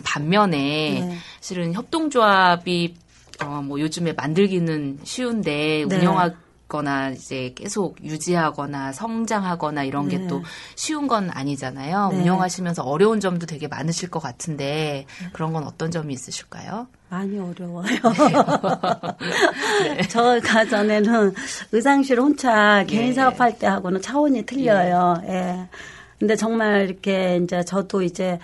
반면에 0.04 1.06
네. 1.08 1.18
실은 1.40 1.74
협동조합이 1.74 2.96
어, 3.44 3.62
뭐 3.62 3.80
요즘에 3.80 4.14
만들기는 4.14 5.00
쉬운데 5.04 5.86
네. 5.88 5.98
운영하 5.98 6.32
거나 6.72 7.10
이제 7.10 7.52
계속 7.54 8.02
유지하거나 8.02 8.94
성장하거나 8.94 9.84
이런 9.84 10.08
게 10.08 10.20
네. 10.20 10.28
또 10.28 10.42
쉬운 10.76 11.08
건 11.08 11.30
아니잖아요. 11.30 12.10
네. 12.12 12.20
운영하시면서 12.20 12.84
어려운 12.84 13.20
점도 13.20 13.46
되게 13.46 13.68
많으실 13.68 14.10
것 14.10 14.22
같은데 14.22 15.06
그런 15.34 15.52
건 15.52 15.66
어떤 15.66 15.92
점이 15.92 16.14
있으실까요? 16.14 16.88
많이 17.10 17.38
어려워요. 17.38 17.88
저가 20.10 20.66
전에는 20.66 21.34
의상실 21.74 22.22
혼자 22.22 22.86
개인 22.86 23.10
예. 23.10 23.14
사업할 23.14 23.60
때 23.60 23.68
하고는 23.68 24.02
차원이 24.02 24.46
틀려요. 24.46 25.22
예. 25.26 25.68
근데 26.20 26.38
정말 26.38 26.90
이렇게 26.90 27.38
이제 27.44 27.66
저도 27.66 28.02
이제 28.02 28.40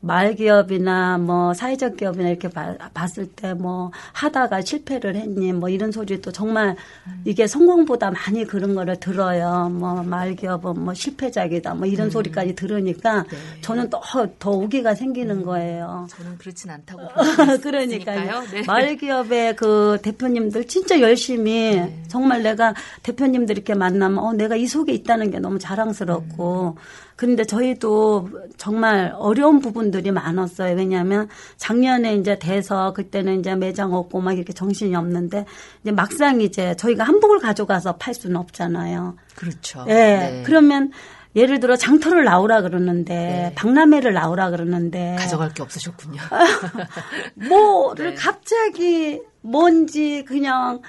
말기업이나 0.00 1.18
뭐 1.18 1.52
사회적 1.54 1.96
기업이나 1.96 2.28
이렇게 2.28 2.48
봐- 2.48 2.76
봤을 2.94 3.26
때 3.26 3.48
뭐 3.54 3.90
하다가 4.12 4.60
실패를 4.60 5.16
했니 5.16 5.52
뭐 5.52 5.68
이런 5.68 5.90
소리도 5.90 6.30
정말 6.32 6.76
이게 7.24 7.46
성공보다 7.46 8.10
많이 8.12 8.44
그런 8.44 8.74
거를 8.74 9.00
들어요. 9.00 9.68
뭐 9.72 10.02
말기업은 10.02 10.78
뭐 10.84 10.94
실패작이다 10.94 11.74
뭐 11.74 11.86
이런 11.86 12.10
소리까지 12.10 12.54
들으니까 12.54 13.24
저는 13.62 13.90
더, 13.90 14.00
더 14.38 14.50
오기가 14.50 14.94
생기는 14.94 15.42
거예요. 15.42 16.06
저는 16.10 16.38
그렇진 16.38 16.70
않다고 16.70 17.02
그러니까요. 17.62 18.42
네. 18.52 18.62
말기업의 18.66 19.56
그 19.56 19.98
대표님들 20.02 20.66
진짜 20.68 21.00
열심히 21.00 21.74
네. 21.76 22.02
정말 22.08 22.42
내가 22.42 22.74
대표님들 23.02 23.56
이렇게 23.56 23.74
만나면 23.74 24.18
어 24.18 24.32
내가 24.34 24.54
이 24.56 24.66
속에 24.66 24.92
있다는 24.92 25.30
게 25.30 25.38
너무 25.40 25.58
자랑스럽고 25.58 26.76
근데 27.18 27.42
저희도 27.44 28.30
정말 28.58 29.12
어려운 29.16 29.58
부분들이 29.58 30.12
많았어요. 30.12 30.76
왜냐하면 30.76 31.28
작년에 31.56 32.14
이제 32.14 32.38
돼서 32.38 32.92
그때는 32.92 33.40
이제 33.40 33.56
매장 33.56 33.92
없고 33.92 34.20
막 34.20 34.34
이렇게 34.34 34.52
정신이 34.52 34.94
없는데 34.94 35.44
이제 35.82 35.90
막상 35.90 36.40
이제 36.40 36.76
저희가 36.76 37.02
한복을 37.02 37.40
가져가서 37.40 37.96
팔 37.96 38.14
수는 38.14 38.36
없잖아요. 38.36 39.16
그렇죠. 39.34 39.84
예. 39.88 39.92
네. 39.92 40.42
그러면 40.46 40.92
예를 41.34 41.58
들어 41.58 41.74
장터를 41.74 42.22
나오라 42.22 42.62
그러는데 42.62 43.14
네. 43.14 43.52
박람회를 43.56 44.12
나오라 44.12 44.50
그러는데 44.50 45.16
가져갈 45.18 45.52
게 45.52 45.64
없으셨군요. 45.64 46.20
뭐를 47.48 48.10
네. 48.10 48.14
갑자기 48.14 49.20
뭔지 49.40 50.24
그냥 50.24 50.82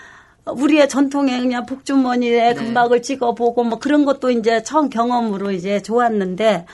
우리의 0.52 0.90
전통의 0.90 1.40
그냥 1.40 1.66
복주머니에 1.66 2.50
네. 2.50 2.54
금박을 2.54 3.02
찍어보고 3.02 3.64
뭐 3.64 3.80
그런 3.80 4.06
것도 4.06 4.32
이제 4.32 4.64
처음 4.64 4.90
경험으로 4.90 5.52
이제 5.52 5.82
좋았는데 5.82 6.66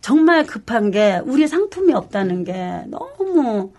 정말 0.00 0.46
급한 0.46 0.90
게 0.90 1.20
우리 1.24 1.46
상품이 1.46 1.92
없다는 1.92 2.44
게 2.44 2.82
너무 2.86 3.72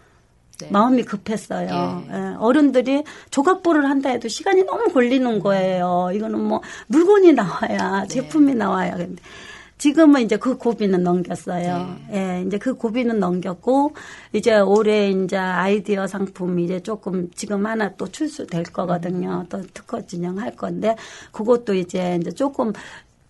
네. 0.59 0.69
마음이 0.69 1.03
급했어요. 1.03 2.03
예. 2.07 2.15
예, 2.15 2.35
어른들이 2.37 3.03
조각보를 3.31 3.89
한다 3.89 4.09
해도 4.09 4.27
시간이 4.27 4.63
너무 4.63 4.85
걸리는 4.93 5.39
거예요. 5.39 6.11
이거는 6.13 6.39
뭐 6.39 6.61
물건이 6.87 7.33
나와야 7.33 8.01
네. 8.01 8.07
제품이 8.07 8.53
나와야. 8.55 8.95
근데 8.95 9.21
지금은 9.81 10.21
이제 10.21 10.37
그 10.37 10.57
고비는 10.57 11.01
넘겼어요. 11.01 11.97
네. 12.11 12.37
예, 12.37 12.43
이제 12.45 12.59
그 12.59 12.75
고비는 12.75 13.19
넘겼고 13.19 13.95
이제 14.31 14.59
올해 14.59 15.09
이제 15.09 15.35
아이디어 15.35 16.05
상품이 16.05 16.65
이제 16.65 16.79
조금 16.81 17.31
지금 17.31 17.65
하나 17.65 17.91
또 17.95 18.07
출수될 18.07 18.65
거거든요. 18.65 19.47
또 19.49 19.59
특허 19.73 20.05
진영할 20.05 20.55
건데 20.55 20.95
그것도 21.31 21.73
이제 21.73 22.19
이제 22.21 22.29
조금 22.29 22.73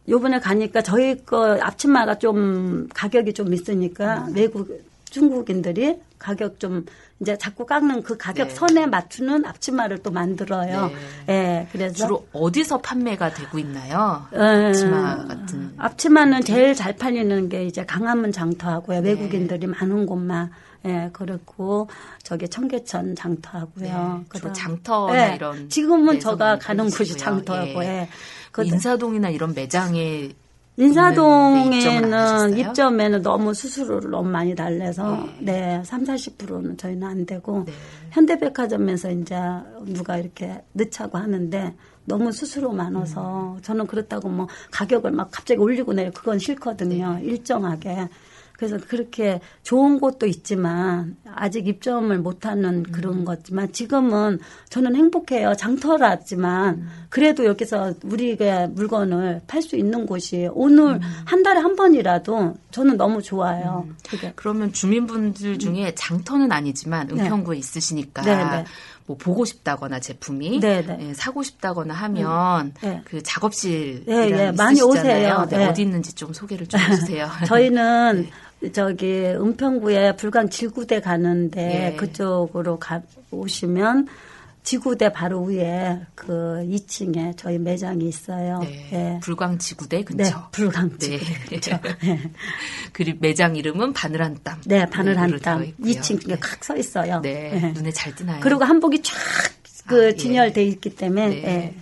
요번에 0.10 0.42
가니까 0.42 0.82
저희 0.82 1.24
거 1.24 1.58
앞치마가 1.58 2.20
좀 2.20 2.90
가격이 2.94 3.32
좀 3.32 3.54
있으니까 3.54 4.26
음. 4.28 4.36
외국 4.36 4.68
중국인들이 5.06 6.02
가격 6.20 6.60
좀 6.60 6.86
이제 7.22 7.38
자꾸 7.38 7.66
깎는 7.68 8.02
그 8.02 8.18
가격 8.18 8.48
네. 8.48 8.54
선에 8.56 8.88
맞추는 8.88 9.46
앞치마를 9.46 10.00
또 10.00 10.10
만들어요. 10.10 10.90
예, 11.30 11.68
그래서 11.72 11.94
주로 11.94 12.28
어디서 12.34 12.80
판매가 12.80 13.36
되고 13.36 13.60
있나요? 13.60 14.26
예, 14.34 14.68
앞치마 14.70 15.28
같은. 15.28 15.74
앞치마는 15.78 16.42
제일 16.42 16.74
잘 16.74 16.96
팔리는 16.96 17.48
게 17.48 17.64
이제 17.66 17.86
강화문 17.86 18.32
장터하고요. 18.32 19.02
네. 19.02 19.10
외국인들이 19.10 19.68
많은 19.68 20.08
곳만 20.08 20.50
예, 20.86 21.12
그렇고 21.14 21.88
저기 22.24 22.50
청계천 22.50 23.16
장터하고요. 23.16 24.26
네, 24.34 24.40
주로 24.40 24.52
장터나 24.52 25.32
예, 25.32 25.36
이런 25.36 25.70
지금은 25.70 26.20
저가 26.20 26.58
가는 26.58 26.90
곳이. 26.90 27.16
장터하고 27.18 27.84
예. 27.84 27.88
예. 27.88 28.10
그 28.52 28.66
인사동이나 28.66 29.30
이런 29.30 29.54
매장에 29.54 30.32
인사동에는? 30.78 32.58
입점에는 32.58 33.22
너무 33.22 33.54
수수료를 33.54 34.10
너무 34.10 34.30
많이 34.30 34.56
달래서 34.56 35.28
네, 35.40 35.82
3, 35.84 36.04
40%는 36.04 36.78
저희는 36.78 37.08
안 37.08 37.26
되고 37.26 37.64
네. 37.66 37.74
현대백화점에서 38.12 39.12
이제 39.12 39.36
누가 39.86 40.18
이렇게 40.18 40.62
넣자고 40.74 41.18
하는데 41.18 41.74
너무 42.06 42.32
수수료 42.32 42.72
많아서 42.72 43.56
음. 43.58 43.62
저는 43.62 43.88
그렇다고 43.88 44.30
뭐 44.30 44.48
가격을 44.72 45.12
막 45.12 45.30
갑자기 45.32 45.60
올리고 45.60 45.94
내려 45.94 46.12
그건 46.12 46.40
싫거든요. 46.40 47.16
네. 47.16 47.24
일정하게. 47.24 48.10
그래서 48.62 48.78
그렇게 48.78 49.42
좋은 49.64 50.00
곳도 50.00 50.28
있지만 50.28 51.18
아직 51.34 51.68
입점을 51.68 52.16
못하는 52.20 52.86
음. 52.86 52.92
그런 52.92 53.26
거지만 53.26 53.74
지금은 53.74 54.38
저는 54.70 54.96
행복해요. 54.96 55.56
장터라지만 55.56 56.76
음. 56.76 56.90
그래도 57.10 57.46
여기서 57.46 57.96
우리가 58.04 58.68
물건을 58.68 59.42
팔 59.48 59.64
수 59.64 59.78
있는 59.78 60.06
곳이 60.06 60.48
오늘 60.54 60.98
음. 60.98 61.02
한 61.26 61.42
달에 61.42 61.60
한 61.60 61.76
번이라도 61.76 62.54
저는 62.70 62.98
너무 62.98 63.24
좋아요. 63.24 63.88
그게 64.08 64.32
그러면 64.36 64.72
주민분들 64.72 65.58
중에 65.58 65.96
장터는 65.96 66.52
아니지만 66.52 67.08
네. 67.08 67.16
은평구에 67.16 67.58
있으시니까 67.58 68.22
네, 68.22 68.36
네. 68.36 68.66
뭐 69.08 69.18
보고 69.18 69.44
싶다거나 69.44 70.00
제품이 70.00 70.60
네, 70.60 70.86
네. 70.86 70.98
예, 71.02 71.14
사고 71.14 71.44
싶다거나 71.44 71.94
하면 71.94 72.74
네. 72.82 73.02
그 73.06 73.22
작업실 73.24 74.04
예, 74.08 74.14
예, 74.30 74.52
많이 74.52 74.82
오세요. 74.82 75.46
네, 75.50 75.58
네. 75.58 75.66
어디 75.66 75.82
있는지 75.82 76.14
좀 76.14 76.32
소개를 76.34 76.68
좀 76.68 76.80
해주세요. 76.80 77.28
저희는 77.48 78.22
네. 78.30 78.30
저기 78.74 79.08
은평구에 79.08 80.16
불광 80.16 80.50
지구대 80.50 81.02
가는데 81.02 81.94
예. 81.94 81.96
그쪽으로 81.96 82.78
가 82.78 83.02
오시면 83.32 84.08
지구대 84.64 85.12
바로 85.12 85.42
위에 85.44 86.00
그 86.14 86.64
2층에 86.70 87.36
저희 87.36 87.58
매장이 87.58 88.08
있어요. 88.08 88.60
네, 88.60 88.90
예. 88.94 89.20
불광지구대 89.24 89.98
네, 89.98 90.04
근처. 90.04 90.50
불광 90.52 90.98
네. 91.00 91.18
지구대 91.18 91.34
근처. 91.50 91.80
네. 92.02 92.32
그리고 92.94 93.18
매장 93.22 93.56
이름은 93.56 93.94
바늘 93.94 94.22
한 94.22 94.38
땀. 94.44 94.62
네, 94.66 94.86
바늘 94.86 95.18
한 95.18 95.32
땀. 95.40 95.60
되어 95.60 95.68
있고요. 95.70 95.94
2층에 95.94 96.38
칵서 96.40 96.78
있어요. 96.78 97.22
네, 97.22 97.52
예. 97.56 97.72
눈에 97.72 97.92
잘 97.92 98.14
띄나요? 98.14 98.40
그리고 98.42 98.64
한복이 98.64 99.02
쫙그 99.02 100.02
아, 100.04 100.06
예. 100.08 100.16
진열돼 100.16 100.64
있기 100.66 100.96
때문에 100.96 101.30
네. 101.30 101.44
예. 101.44 101.76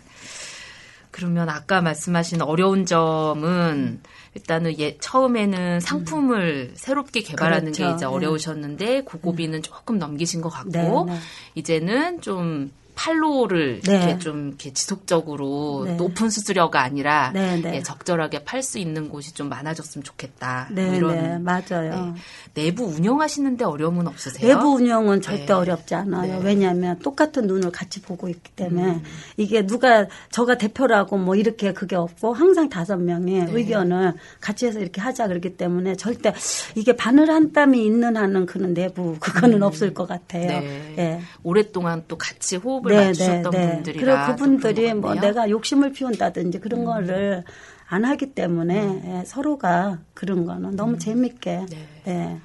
그러면 1.20 1.50
아까 1.50 1.82
말씀하신 1.82 2.42
어려운 2.42 2.86
점은 2.86 4.00
일단은 4.36 4.80
예, 4.80 4.98
처음에는 5.00 5.82
상품을 5.82 6.72
새롭게 6.76 7.22
개발하는 7.24 7.74
게 7.74 7.80
그렇죠. 7.80 7.96
이제 7.96 8.06
네. 8.06 8.12
어려우셨는데 8.12 9.04
그 9.04 9.20
고비는 9.20 9.62
조금 9.62 10.00
넘기신 10.00 10.40
것 10.40 10.48
같고 10.48 10.72
네, 10.72 11.14
네. 11.14 11.20
이제는 11.56 12.22
좀 12.22 12.72
팔로를 13.00 13.80
네. 13.86 13.94
이렇게 13.94 14.18
좀 14.20 14.50
이렇게 14.50 14.74
지속적으로 14.74 15.84
네. 15.86 15.96
높은 15.96 16.30
수수료가 16.30 16.82
아니라 16.82 17.32
네, 17.34 17.56
네. 17.62 17.78
예, 17.78 17.82
적절하게 17.82 18.44
팔 18.44 18.60
수 18.62 18.78
있는 18.78 19.08
곳이 19.08 19.34
좀 19.34 19.48
많아졌으면 19.48 20.04
좋겠다. 20.04 20.68
뭐 20.74 20.84
네, 20.84 20.98
이런 20.98 21.16
네, 21.16 21.38
맞아요. 21.38 22.14
네. 22.14 22.22
내부 22.56 22.84
운영하시는데 22.84 23.64
어려움은 23.64 24.06
없으세요? 24.06 24.46
내부 24.46 24.76
운영은 24.76 25.22
절대 25.22 25.46
네. 25.46 25.54
어렵지 25.54 25.96
않아요. 25.96 26.40
네. 26.40 26.46
왜냐하면 26.46 27.00
똑같은 27.00 27.48
눈을 27.48 27.72
같이 27.72 28.02
보고 28.02 28.28
있기 28.28 28.52
때문에 28.52 28.96
음. 28.96 29.04
이게 29.38 29.66
누가 29.66 30.08
저가 30.32 30.58
대표라고 30.58 31.18
뭐 31.18 31.36
이렇게 31.36 31.72
그게 31.72 31.96
없고 31.96 32.34
항상 32.34 32.68
다섯 32.68 32.98
네. 32.98 33.46
의견을 33.50 34.14
같이 34.42 34.66
해서 34.66 34.80
이렇게 34.82 35.00
하자 35.00 35.30
그렇기 35.30 35.56
때문에 35.56 35.96
절대 35.96 36.34
이게 36.76 36.98
바늘 36.98 37.30
한 37.32 37.54
땀이 37.54 37.86
있는 37.86 38.18
한은 38.18 38.46
그는 38.46 38.74
내부 38.74 39.16
그거는 39.20 39.64
없을 39.64 39.94
것 39.94 40.06
같아요. 40.06 40.60
음. 40.60 40.94
네. 40.96 40.96
예. 40.98 41.22
오랫동안 41.44 42.04
또 42.10 42.18
같이 42.18 42.58
호흡을 42.58 42.89
맞추셨던 42.96 43.52
분들이라 43.52 44.06
그리고 44.06 44.26
또 44.26 44.32
그분들이 44.32 44.94
뭐. 44.94 45.14
음. 45.14 45.20
내가 45.20 45.50
욕심을 45.50 45.92
피운다든지 45.94 46.60
그런 46.60 46.86
거를 46.86 47.44
안 47.88 48.06
하기 48.06 48.34
때문에 48.34 49.02
예, 49.06 49.26
서로가 49.26 50.00
그런 50.14 50.46
거는 50.46 50.76
너무 50.76 51.00
재밌게 51.00 51.66
네. 51.70 51.88
예. 52.08 52.38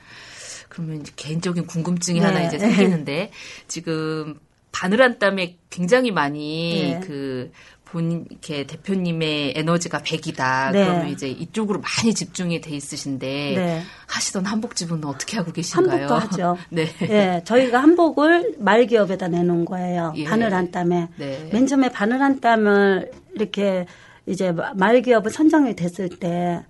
그러면 0.68 1.02
이제 1.02 1.12
개인적인 1.14 1.66
궁금증이 1.66 2.18
네. 2.18 2.26
하나 2.26 2.42
이제 2.42 2.58
생기는데 2.58 3.30
지금 3.68 4.38
바늘 4.72 5.02
한 5.02 5.18
땀에 5.18 5.58
굉장히 5.70 6.10
많이 6.10 6.94
네. 6.94 7.00
그 7.06 7.52
본 7.94 8.26
이렇게 8.28 8.66
대표님의 8.66 9.54
에너지가 9.56 10.00
100이다. 10.00 10.72
네. 10.72 10.84
그러면 10.84 11.08
이제 11.08 11.28
이쪽으로 11.28 11.80
많이 11.80 12.12
집중이 12.12 12.60
돼 12.60 12.74
있으신데 12.74 13.26
네. 13.26 13.82
하시던 14.06 14.44
한복집은 14.44 15.04
어떻게 15.04 15.36
하고 15.36 15.52
계신가요? 15.52 16.08
한복도 16.08 16.14
하죠. 16.14 16.58
네. 16.70 16.88
예, 17.02 17.42
저희가 17.44 17.80
한복을 17.80 18.56
말기업에다 18.58 19.28
내놓은 19.28 19.64
거예요. 19.64 20.12
예. 20.16 20.24
바늘 20.24 20.52
한 20.52 20.72
땀에. 20.72 21.08
네. 21.16 21.48
맨 21.52 21.68
처음에 21.68 21.90
바늘 21.90 22.20
한 22.20 22.40
땀을 22.40 23.12
이렇게 23.34 23.86
이제 24.26 24.52
말기업을 24.74 25.30
선정이 25.30 25.76
됐을 25.76 26.08
때 26.08 26.64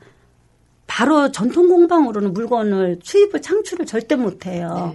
바로 0.87 1.32
전통 1.32 1.68
공방으로는 1.68 2.34
물건을 2.34 3.00
수입을 3.02 3.40
창출을 3.40 3.87
절대 3.87 4.16
못 4.16 4.44
해요. 4.44 4.94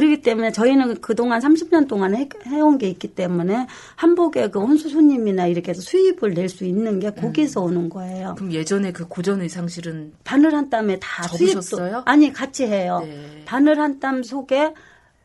네. 0.00 0.06
그렇기 0.06 0.22
때문에 0.22 0.52
저희는 0.52 1.00
그동안 1.00 1.40
30년 1.40 1.86
동안 1.88 2.16
해, 2.16 2.28
해온 2.46 2.78
게 2.78 2.88
있기 2.88 3.08
때문에 3.08 3.66
한복의 3.96 4.50
그 4.50 4.60
혼수 4.60 4.88
손님이나 4.88 5.46
이렇게 5.46 5.70
해서 5.70 5.80
수입을 5.82 6.34
낼 6.34 6.48
수 6.48 6.64
있는 6.64 6.98
게 7.00 7.08
음. 7.08 7.14
거기서 7.14 7.60
오는 7.60 7.88
거예요. 7.88 8.34
그럼 8.36 8.52
예전에 8.52 8.92
그 8.92 9.06
고전 9.06 9.40
의상실은 9.42 10.12
바늘 10.24 10.54
한 10.54 10.70
땀에 10.70 10.98
다 11.00 11.22
접으셨어요? 11.24 11.62
수입도 11.62 12.02
아니 12.06 12.32
같이 12.32 12.64
해요. 12.66 13.00
네. 13.04 13.42
바늘 13.44 13.78
한 13.78 14.00
땀 14.00 14.22
속에 14.22 14.72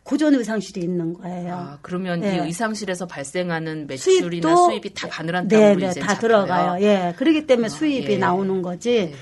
고전 0.04 0.36
의상실이 0.36 0.82
있는 0.82 1.14
거예요. 1.14 1.54
아, 1.56 1.78
그러면 1.82 2.20
네. 2.20 2.36
이 2.36 2.40
의상실에서 2.40 3.08
발생하는 3.08 3.88
매출이나 3.88 4.56
수입이 4.56 4.94
다 4.94 5.08
바늘 5.10 5.36
한 5.36 5.48
땀으로 5.48 5.68
네, 5.68 5.76
네, 5.76 5.92
이제 5.92 6.00
다 6.00 6.08
잡혀요? 6.14 6.20
들어가요. 6.22 6.84
예, 6.84 7.14
그렇기 7.18 7.48
때문에 7.48 7.70
수입이 7.70 8.12
예. 8.14 8.18
나오는 8.18 8.62
거지. 8.62 9.14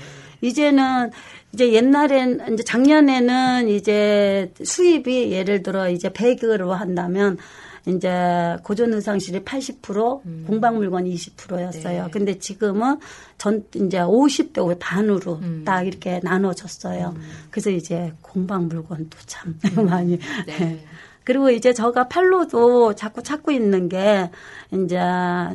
이제는 0.42 1.10
이제 1.54 1.72
옛날엔 1.72 2.52
이제 2.52 2.64
작년에는 2.64 3.68
이제 3.68 4.52
수입이 4.62 5.30
예를 5.30 5.62
들어 5.62 5.88
이제 5.88 6.08
100으로 6.08 6.70
한다면 6.70 7.38
이제 7.86 8.56
고전 8.64 8.92
의상실이 8.92 9.40
80% 9.40 10.22
음. 10.26 10.44
공방 10.48 10.76
물건이 10.76 11.14
20%였어요. 11.14 12.04
네. 12.04 12.10
근데 12.10 12.38
지금은 12.38 12.98
전 13.38 13.64
이제 13.76 13.98
50대 13.98 14.58
50 14.58 14.78
반으로 14.80 15.34
음. 15.42 15.62
딱 15.64 15.82
이렇게 15.82 16.20
나눠졌어요. 16.24 17.14
그래서 17.50 17.70
이제 17.70 18.12
공방 18.20 18.66
물건도 18.66 19.16
참 19.26 19.56
많이 19.86 20.18
네. 20.46 20.84
그리고 21.24 21.50
이제 21.50 21.72
저가 21.72 22.08
팔로도 22.08 22.94
자꾸 22.94 23.22
찾고 23.22 23.50
있는 23.50 23.88
게 23.88 24.30
이제 24.72 24.98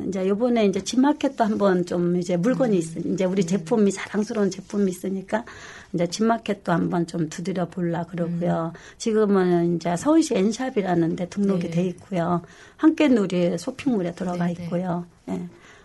이제 0.08 0.28
요번에 0.28 0.66
이제 0.66 0.84
집마켓도 0.84 1.44
한번 1.44 1.86
좀 1.86 2.16
이제 2.18 2.38
물건이 2.38 2.78
있 2.78 2.98
이제 3.06 3.26
우리 3.26 3.46
제품이 3.46 3.92
자랑스러운 3.92 4.50
제품이 4.50 4.90
있으니까 4.90 5.46
이제 5.94 6.08
집마켓도 6.08 6.72
한번 6.72 7.06
좀 7.06 7.30
두드려 7.30 7.68
볼라 7.68 8.04
그러고요. 8.06 8.74
지금은 8.98 9.76
이제 9.76 9.96
서울시 9.96 10.36
엔샵이라는 10.36 11.16
데 11.16 11.30
등록이 11.30 11.66
네. 11.66 11.70
돼 11.70 11.84
있고요. 11.86 12.42
함께놀이 12.78 13.58
쇼핑몰에 13.58 14.14
들어가 14.14 14.48
네, 14.48 14.54
네. 14.56 14.64
있고요. 14.64 15.06
예. 15.30 15.40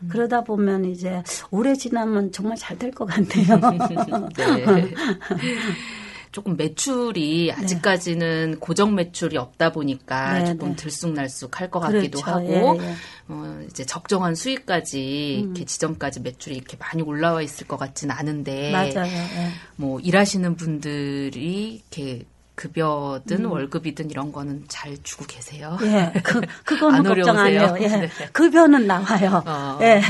그러다 0.08 0.44
보면 0.44 0.84
이제 0.86 1.22
오래 1.50 1.74
지나면 1.74 2.32
정말 2.32 2.56
잘 2.58 2.78
될 2.78 2.90
것 2.90 3.06
같네요. 3.06 3.58
네. 6.34 6.34
조금 6.34 6.56
매출이 6.56 7.52
아직까지는 7.52 8.58
고정 8.58 8.96
매출이 8.96 9.36
없다 9.36 9.70
보니까 9.70 10.40
네, 10.40 10.44
조금 10.46 10.70
네. 10.70 10.76
들쑥날쑥할 10.76 11.70
것 11.70 11.78
같기도 11.78 12.20
그렇죠. 12.20 12.30
하고 12.30 12.82
예, 12.82 12.88
예. 12.88 12.94
어, 13.28 13.62
이제 13.70 13.84
적정한 13.84 14.34
수익까지 14.34 15.42
음. 15.42 15.44
이렇게 15.44 15.64
지점까지 15.64 16.20
매출이 16.20 16.56
이렇게 16.56 16.76
많이 16.76 17.02
올라와 17.02 17.40
있을 17.40 17.68
것 17.68 17.76
같진 17.76 18.10
않은데 18.10 18.72
맞아요. 18.72 19.06
예. 19.06 19.50
뭐 19.76 20.00
일하시는 20.00 20.56
분들이 20.56 21.82
이렇게 21.92 22.24
급여든 22.54 23.44
음. 23.44 23.50
월급이든 23.50 24.10
이런 24.10 24.30
거는 24.30 24.64
잘 24.68 24.96
주고 25.02 25.24
계세요. 25.26 25.76
예, 25.82 26.12
그, 26.22 26.40
그거는 26.64 26.98
안 27.00 27.02
걱정 27.04 27.38
안 27.38 27.46
해요. 27.48 27.74
예. 27.80 27.88
네. 27.88 28.08
급여는 28.32 28.86
나와요. 28.86 29.42
어. 29.44 29.78
예. 29.82 30.00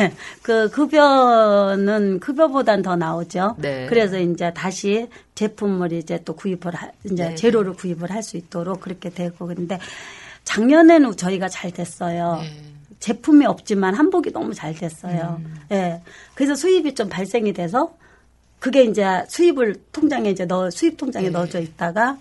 그 0.43 0.69
급여는 0.71 2.21
급여보단 2.21 2.83
더 2.83 2.97
나오죠. 2.97 3.57
네. 3.59 3.87
그래서 3.89 4.19
이제 4.19 4.53
다시 4.53 5.09
제품을 5.35 5.93
이제 5.93 6.21
또 6.25 6.35
구입을, 6.37 6.75
하, 6.75 6.91
이제 7.05 7.29
네. 7.31 7.35
재료를 7.35 7.73
구입을 7.75 8.11
할 8.11 8.23
수 8.23 8.37
있도록 8.37 8.81
그렇게 8.81 9.11
되고. 9.11 9.47
근데 9.47 9.79
작년에는 10.45 11.17
저희가 11.17 11.49
잘 11.49 11.71
됐어요. 11.71 12.39
네. 12.43 12.51
제품이 13.01 13.45
없지만 13.45 13.95
한복이 13.95 14.33
너무 14.33 14.55
잘 14.55 14.75
됐어요. 14.75 15.41
음. 15.45 15.57
예. 15.73 16.01
그래서 16.35 16.55
수입이 16.55 16.95
좀 16.95 17.09
발생이 17.09 17.53
돼서 17.53 17.95
그게 18.65 18.85
이제 18.85 19.05
수입을 19.29 19.75
통장에 19.93 20.31
이제 20.31 20.47
넣어 20.47 20.71
수입 20.71 20.97
통장에 20.97 21.27
네. 21.27 21.31
넣어져 21.31 21.61
있다가 21.61 22.17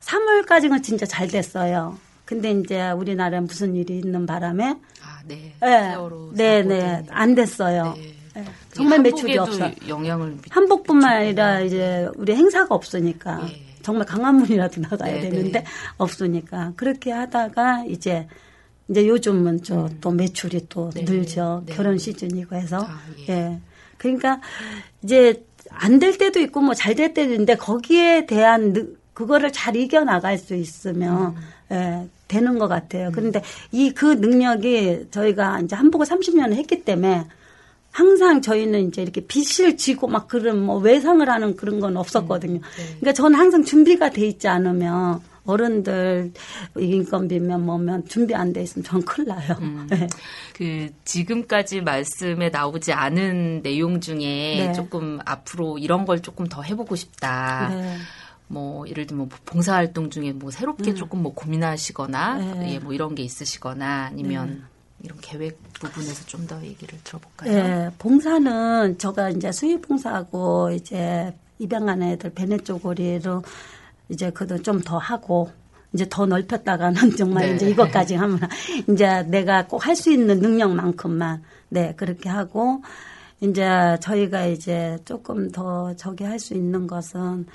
3월까지는 0.00 0.82
진짜 0.82 1.06
잘 1.06 1.28
됐어요. 1.28 1.96
근데 2.26 2.50
이제 2.50 2.90
우리나라에 2.90 3.40
무슨 3.40 3.74
일이 3.74 3.96
있는 4.00 4.26
바람에 4.26 4.76
아, 5.02 5.22
네. 5.26 5.54
예. 5.62 5.66
네, 5.66 5.92
사고든 5.92 6.68
네. 6.68 7.06
안 7.08 7.34
됐어요. 7.34 7.94
네. 7.96 8.14
예. 8.36 8.44
정말 8.74 9.00
매출이 9.00 9.38
없어. 9.38 9.70
영향을 9.88 10.32
미- 10.32 10.38
한복뿐만 10.50 11.10
아니라 11.10 11.60
이제 11.60 12.06
우리 12.16 12.34
행사가 12.34 12.74
없으니까 12.74 13.40
예. 13.48 13.62
정말 13.80 14.06
강화문이라도 14.06 14.82
나가야 14.82 15.14
네, 15.14 15.20
되는데 15.22 15.60
네. 15.60 15.64
없으니까 15.96 16.74
그렇게 16.76 17.12
하다가 17.12 17.86
이제 17.88 18.28
이제 18.90 19.08
요즘은 19.08 19.62
저또 19.62 20.10
매출이 20.10 20.66
또 20.68 20.90
네, 20.90 21.02
늘죠 21.04 21.62
네. 21.64 21.74
결혼 21.74 21.96
시즌이고 21.96 22.56
해서 22.56 22.76
아, 22.86 23.00
예. 23.26 23.32
예 23.32 23.60
그러니까 23.96 24.40
이제 25.02 25.44
안 25.84 25.98
될 25.98 26.16
때도 26.18 26.40
있고 26.40 26.60
뭐 26.60 26.74
잘 26.74 26.94
될 26.94 27.12
때도 27.14 27.32
있는데 27.32 27.56
거기에 27.56 28.26
대한 28.26 28.72
느- 28.72 28.86
그거를 29.14 29.52
잘 29.52 29.76
이겨 29.76 30.04
나갈 30.04 30.38
수 30.38 30.54
있으면 30.54 31.34
음. 31.70 31.74
예 31.76 32.08
되는 32.28 32.58
것 32.58 32.66
같아요. 32.68 33.10
그런데 33.12 33.42
이그 33.72 34.14
능력이 34.14 35.08
저희가 35.10 35.60
이제 35.60 35.76
한복을 35.76 36.06
30년을 36.06 36.54
했기 36.54 36.82
때문에 36.82 37.26
항상 37.90 38.40
저희는 38.40 38.88
이제 38.88 39.02
이렇게 39.02 39.20
빚을 39.20 39.76
지고 39.76 40.06
막 40.06 40.28
그런 40.28 40.62
뭐 40.64 40.78
외상을 40.78 41.28
하는 41.28 41.56
그런 41.56 41.78
건 41.78 41.98
없었거든요. 41.98 42.60
그러니까 43.00 43.12
저는 43.12 43.38
항상 43.38 43.62
준비가 43.64 44.08
돼 44.08 44.26
있지 44.26 44.48
않으면 44.48 45.20
어른들 45.44 46.32
인건비면 46.78 47.64
뭐면 47.66 48.06
준비 48.06 48.34
안 48.34 48.52
돼 48.52 48.62
있으면 48.62 48.84
저는 48.84 49.04
큰일 49.04 49.28
나요. 49.28 49.56
네. 49.90 50.06
그 50.54 50.88
지금까지 51.04 51.80
말씀에 51.80 52.50
나오지 52.50 52.92
않은 52.92 53.62
내용 53.62 54.00
중에 54.00 54.66
네. 54.66 54.72
조금 54.72 55.18
앞으로 55.24 55.78
이런 55.78 56.04
걸 56.04 56.20
조금 56.20 56.46
더 56.46 56.62
해보고 56.62 56.94
싶다. 56.96 57.68
네. 57.70 57.96
뭐 58.48 58.86
예를 58.86 59.06
들면 59.06 59.28
뭐 59.28 59.38
봉사활동 59.46 60.10
중에 60.10 60.32
뭐 60.32 60.50
새롭게 60.50 60.94
조금 60.94 61.22
뭐 61.22 61.32
고민하시거나 61.34 62.36
네. 62.36 62.74
예, 62.74 62.78
뭐 62.78 62.92
이런 62.92 63.14
게 63.14 63.22
있으시거나 63.22 64.08
아니면 64.10 64.64
이런 65.02 65.18
계획 65.20 65.58
부분에서 65.72 66.26
좀 66.26 66.46
더 66.46 66.62
얘기를 66.62 66.98
들어볼까요? 67.02 67.50
예, 67.52 67.90
봉사는 67.98 68.98
저가 68.98 69.30
이제 69.30 69.50
수입 69.50 69.82
봉사하고 69.88 70.70
이제 70.72 71.34
입양한 71.58 72.02
애들 72.02 72.30
베네 72.34 72.58
쪼고리로 72.58 73.42
이제 74.12 74.30
그도 74.30 74.60
좀 74.62 74.80
더 74.84 74.98
하고 74.98 75.50
이제 75.94 76.06
더 76.08 76.26
넓혔다가는 76.26 76.94
정말 77.16 77.48
네. 77.48 77.54
이제 77.56 77.70
이것까지 77.70 78.14
하면 78.14 78.38
이제 78.88 79.22
내가 79.24 79.66
꼭 79.66 79.86
할 79.86 79.96
수 79.96 80.10
있는 80.12 80.38
능력만큼만 80.40 81.42
네 81.70 81.94
그렇게 81.96 82.28
하고 82.28 82.82
이제 83.40 83.96
저희가 84.00 84.46
이제 84.46 84.98
조금 85.04 85.50
더 85.50 85.94
저기 85.96 86.24
할 86.24 86.38
수 86.38 86.54
있는 86.54 86.86
것은 86.86 87.46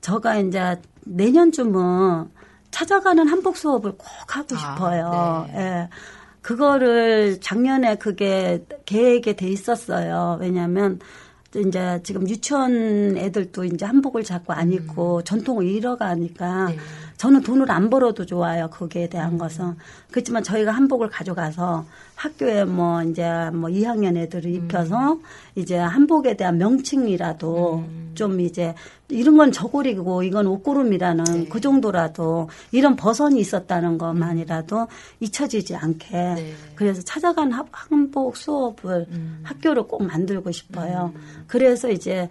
저가 0.00 0.36
이제 0.36 0.80
내년쯤은 1.04 2.30
찾아가는 2.70 3.26
한복 3.28 3.56
수업을 3.56 3.92
꼭 3.92 4.06
하고 4.36 4.54
아, 4.54 4.58
싶어요. 4.58 5.46
네. 5.52 5.58
예. 5.58 5.88
그거를 6.42 7.40
작년에 7.40 7.96
그게 7.96 8.64
계획에 8.84 9.34
돼 9.34 9.48
있었어요. 9.48 10.38
왜냐하면 10.40 11.00
이제 11.60 12.00
지금 12.02 12.28
유치원 12.28 13.16
애들도 13.16 13.64
이제 13.64 13.84
한복을 13.84 14.24
자꾸 14.24 14.52
안 14.52 14.72
입고 14.72 15.22
전통을 15.22 15.66
잃어가니까 15.66 16.66
음. 16.66 16.76
네. 16.76 16.78
저는 17.16 17.42
돈을 17.42 17.70
안 17.70 17.88
벌어도 17.88 18.26
좋아요. 18.26 18.68
거기에 18.68 19.08
대한 19.08 19.32
음. 19.32 19.38
것은. 19.38 19.74
그렇지만 20.10 20.42
저희가 20.42 20.70
한복을 20.72 21.08
가져가서 21.08 21.84
학교에 22.14 22.64
뭐 22.64 23.02
이제 23.02 23.22
뭐 23.52 23.68
2학년 23.70 24.16
애들을 24.16 24.50
입혀서 24.50 25.14
음. 25.14 25.22
이제 25.54 25.76
한복에 25.78 26.36
대한 26.36 26.58
명칭이라도 26.58 27.84
좀 28.14 28.40
이제 28.40 28.74
이런 29.08 29.36
건 29.36 29.52
저고리고 29.52 30.22
이건 30.24 30.46
옷고름이라는 30.46 31.24
네. 31.24 31.46
그 31.48 31.60
정도라도 31.60 32.48
이런 32.72 32.96
버선이 32.96 33.38
있었다는 33.40 33.98
것만이라도 33.98 34.86
잊혀지지 35.20 35.76
않게 35.76 36.08
네. 36.10 36.52
그래서 36.74 37.02
찾아간 37.02 37.52
하- 37.52 37.64
한복 37.70 38.36
수업을 38.36 39.06
음. 39.10 39.40
학교를 39.42 39.84
꼭 39.84 40.02
만들고 40.04 40.50
싶어요. 40.52 41.12
그래서 41.46 41.90
이제 41.90 42.28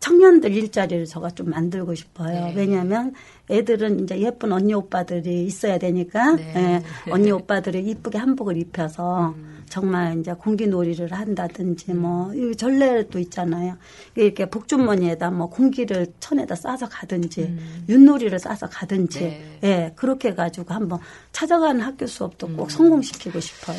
청년들 0.00 0.54
일자리를 0.54 1.06
저가 1.06 1.30
좀 1.30 1.50
만들고 1.50 1.94
싶어요. 1.94 2.46
네. 2.46 2.54
왜냐하면 2.54 3.12
애들은 3.50 4.04
이제 4.04 4.20
예쁜 4.20 4.52
언니 4.52 4.74
오빠들이 4.74 5.44
있어야 5.44 5.78
되니까 5.78 6.32
네. 6.36 6.52
예, 6.56 7.10
언니 7.10 7.30
오빠들이 7.30 7.84
이쁘게 7.90 8.18
한복을 8.18 8.56
입혀서 8.56 9.34
음. 9.36 9.64
정말 9.68 10.18
이제 10.20 10.32
공기놀이를 10.32 11.12
한다든지 11.12 11.92
뭐이 11.92 12.56
전례도 12.56 13.18
있잖아요. 13.18 13.76
이렇게 14.14 14.46
복주머니에다 14.48 15.30
뭐 15.30 15.48
공기를 15.48 16.06
천에다 16.20 16.54
싸서 16.54 16.88
가든지 16.88 17.56
윷놀이를 17.88 18.38
싸서 18.38 18.68
가든지 18.68 19.20
네. 19.20 19.58
예 19.64 19.92
그렇게 19.96 20.28
해가지고 20.28 20.72
한번 20.72 21.00
찾아가는 21.32 21.80
학교 21.80 22.06
수업도 22.06 22.48
꼭 22.48 22.70
성공시키고 22.70 23.40
싶어요. 23.40 23.78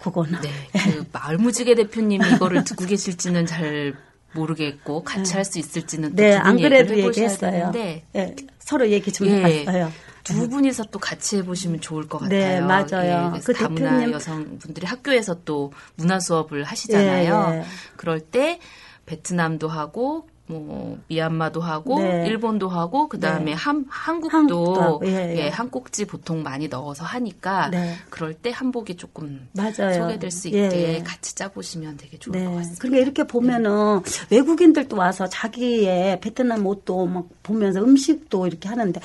그거는 0.00 0.38
네, 0.42 0.50
그 0.92 1.04
마을무지개 1.12 1.74
대표님이 1.74 2.34
이거를 2.34 2.62
듣고 2.64 2.84
계실지는 2.84 3.46
잘 3.46 3.94
모르겠고 4.34 5.04
같이 5.04 5.32
할 5.34 5.44
수 5.44 5.58
있을지는 5.58 6.10
또 6.16 6.22
네, 6.22 6.32
두안 6.38 6.56
그래도 6.58 6.96
얘기했어요. 6.98 7.50
되는데 7.72 8.04
예, 8.16 8.34
서로 8.58 8.88
얘기 8.90 9.12
좀 9.12 9.28
예, 9.28 9.42
해봤어요. 9.42 9.92
두 10.24 10.48
분이서 10.48 10.84
또 10.90 10.98
같이 10.98 11.36
해보시면 11.38 11.80
좋을 11.80 12.08
것 12.08 12.18
같아요. 12.18 12.38
네, 12.38 12.60
맞아요. 12.60 13.32
예, 13.36 13.40
그 13.40 13.52
다문화 13.52 13.90
대표님- 14.00 14.12
여성분들이 14.12 14.86
학교에서 14.86 15.42
또 15.44 15.72
문화 15.96 16.18
수업을 16.18 16.64
하시잖아요. 16.64 17.50
예, 17.52 17.58
예. 17.58 17.64
그럴 17.96 18.20
때 18.20 18.58
베트남도 19.06 19.68
하고 19.68 20.26
뭐 20.46 20.98
미얀마도 21.08 21.62
하고 21.62 21.98
네. 22.00 22.26
일본도 22.26 22.68
하고 22.68 23.08
그다음에 23.08 23.44
네. 23.46 23.52
한 23.54 23.86
한국도, 23.88 25.00
예, 25.04 25.36
예. 25.38 25.48
한 25.48 25.70
꼭지 25.70 26.04
보통 26.04 26.42
많이 26.42 26.68
넣어서 26.68 27.02
하니까 27.04 27.70
네. 27.70 27.94
그럴 28.10 28.34
때 28.34 28.50
한복이 28.50 28.96
조금 28.96 29.48
맞아요. 29.52 29.94
소개될 29.94 30.30
수 30.30 30.50
예, 30.52 30.66
있게 30.66 30.94
예. 30.96 31.02
같이 31.02 31.34
짜보시면 31.34 31.96
되게 31.96 32.18
좋을 32.18 32.38
네. 32.38 32.44
것 32.44 32.56
같습니다. 32.56 32.80
그러니까 32.80 33.02
이렇게 33.02 33.24
보면은 33.24 34.00
외국인들도 34.30 34.96
와서 34.96 35.26
자기의 35.26 36.20
베트남 36.20 36.66
옷도 36.66 37.06
막 37.06 37.26
보면서 37.42 37.80
음식도 37.82 38.46
이렇게 38.46 38.68
하는데 38.68 39.00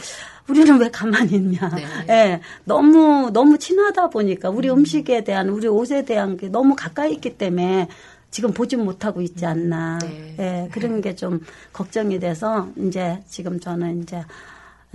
우리는 0.50 0.78
왜 0.78 0.90
가만히 0.90 1.36
있냐. 1.36 1.70
네. 1.70 1.86
예. 2.10 2.42
너무, 2.66 3.30
너무 3.32 3.58
친하다 3.58 4.10
보니까 4.10 4.50
우리 4.50 4.70
음. 4.70 4.84
식에 4.84 5.24
대한, 5.24 5.48
우리 5.50 5.68
옷에 5.68 6.04
대한 6.04 6.36
게 6.36 6.50
너무 6.50 6.76
가까이 6.76 7.14
있기 7.14 7.38
때문에 7.38 7.88
지금 8.32 8.54
보지 8.54 8.76
못하고 8.76 9.22
있지 9.22 9.46
않나. 9.46 9.98
네. 10.00 10.36
예, 10.40 10.70
그런 10.72 11.02
게 11.02 11.16
좀 11.16 11.42
걱정이 11.74 12.20
돼서 12.20 12.70
이제 12.78 13.22
지금 13.28 13.60
저는 13.60 14.04
이제 14.04 14.24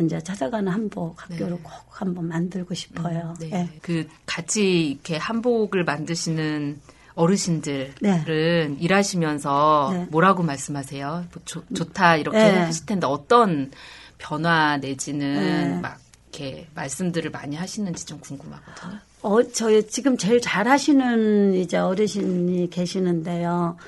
이제 0.01 0.20
찾아가는 0.20 0.70
한복 0.72 1.22
학교를 1.22 1.59
꼭 1.62 1.72
한번 1.91 2.28
만들고 2.28 2.74
싶어요. 2.74 3.35
네. 3.41 3.51
예. 3.53 3.68
그 3.82 4.09
같이 4.26 4.91
이렇게 4.91 5.16
한복을 5.16 5.85
만드시는 5.85 6.80
어르신들은 7.14 7.95
네. 8.01 8.76
일하시면서 8.80 9.91
네. 9.93 10.07
뭐라고 10.11 10.43
말씀하세요? 10.43 11.26
뭐 11.32 11.43
좋, 11.45 11.64
좋다 11.74 12.16
이렇게 12.16 12.39
네. 12.39 12.59
하실 12.59 12.87
텐데 12.87 13.07
어떤 13.07 13.70
변화 14.18 14.78
내지는 14.78 15.74
네. 15.74 15.80
막 15.80 15.99
이렇게 16.32 16.66
말씀들을 16.74 17.30
많이 17.30 17.55
하시는지 17.55 18.07
좀 18.07 18.18
궁금하거든요. 18.18 18.99
어, 19.24 19.42
저희 19.42 19.86
지금 19.88 20.18
제일 20.18 20.38
잘하시는 20.38 21.54
이제 21.54 21.78
어르신이 21.78 22.68
계시는데요. 22.68 23.78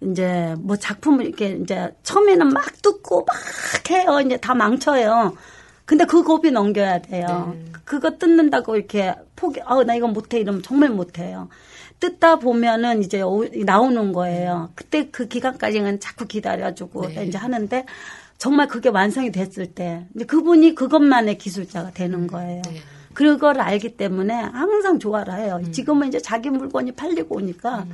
이제 0.00 0.54
뭐 0.60 0.76
작품을 0.76 1.26
이렇게 1.26 1.58
이제 1.62 1.94
처음에는 2.02 2.48
막 2.48 2.80
뜯고 2.80 3.26
막 3.26 3.90
해요. 3.90 4.18
이제 4.24 4.38
다 4.38 4.54
망쳐요. 4.54 5.36
근데 5.84 6.06
그 6.06 6.22
고비 6.22 6.50
넘겨야 6.50 7.02
돼요. 7.02 7.52
네. 7.54 7.64
그거 7.84 8.16
뜯는다고 8.16 8.76
이렇게 8.76 9.14
포기, 9.36 9.60
어, 9.66 9.84
나 9.84 9.94
이거 9.94 10.08
못해. 10.08 10.40
이러면 10.40 10.62
정말 10.62 10.88
못해요. 10.88 11.50
뜯다 12.00 12.36
보면은 12.36 13.02
이제 13.02 13.20
오- 13.20 13.44
나오는 13.66 14.12
거예요. 14.14 14.70
그때 14.74 15.10
그 15.10 15.28
기간까지는 15.28 16.00
자꾸 16.00 16.24
기다려주고 16.26 17.08
네. 17.08 17.26
이제 17.26 17.36
하는데 17.36 17.84
정말 18.38 18.68
그게 18.68 18.88
완성이 18.88 19.30
됐을 19.30 19.66
때 19.66 20.06
이제 20.16 20.24
그분이 20.24 20.74
그것만의 20.74 21.36
기술자가 21.36 21.90
되는 21.90 22.26
거예요. 22.26 22.62
네. 22.62 22.80
그걸 23.14 23.60
알기 23.60 23.96
때문에 23.96 24.34
항상 24.34 24.98
좋아를 24.98 25.34
해요. 25.34 25.60
음. 25.62 25.72
지금은 25.72 26.08
이제 26.08 26.18
자기 26.20 26.50
물건이 26.50 26.92
팔리고 26.92 27.36
오니까 27.36 27.86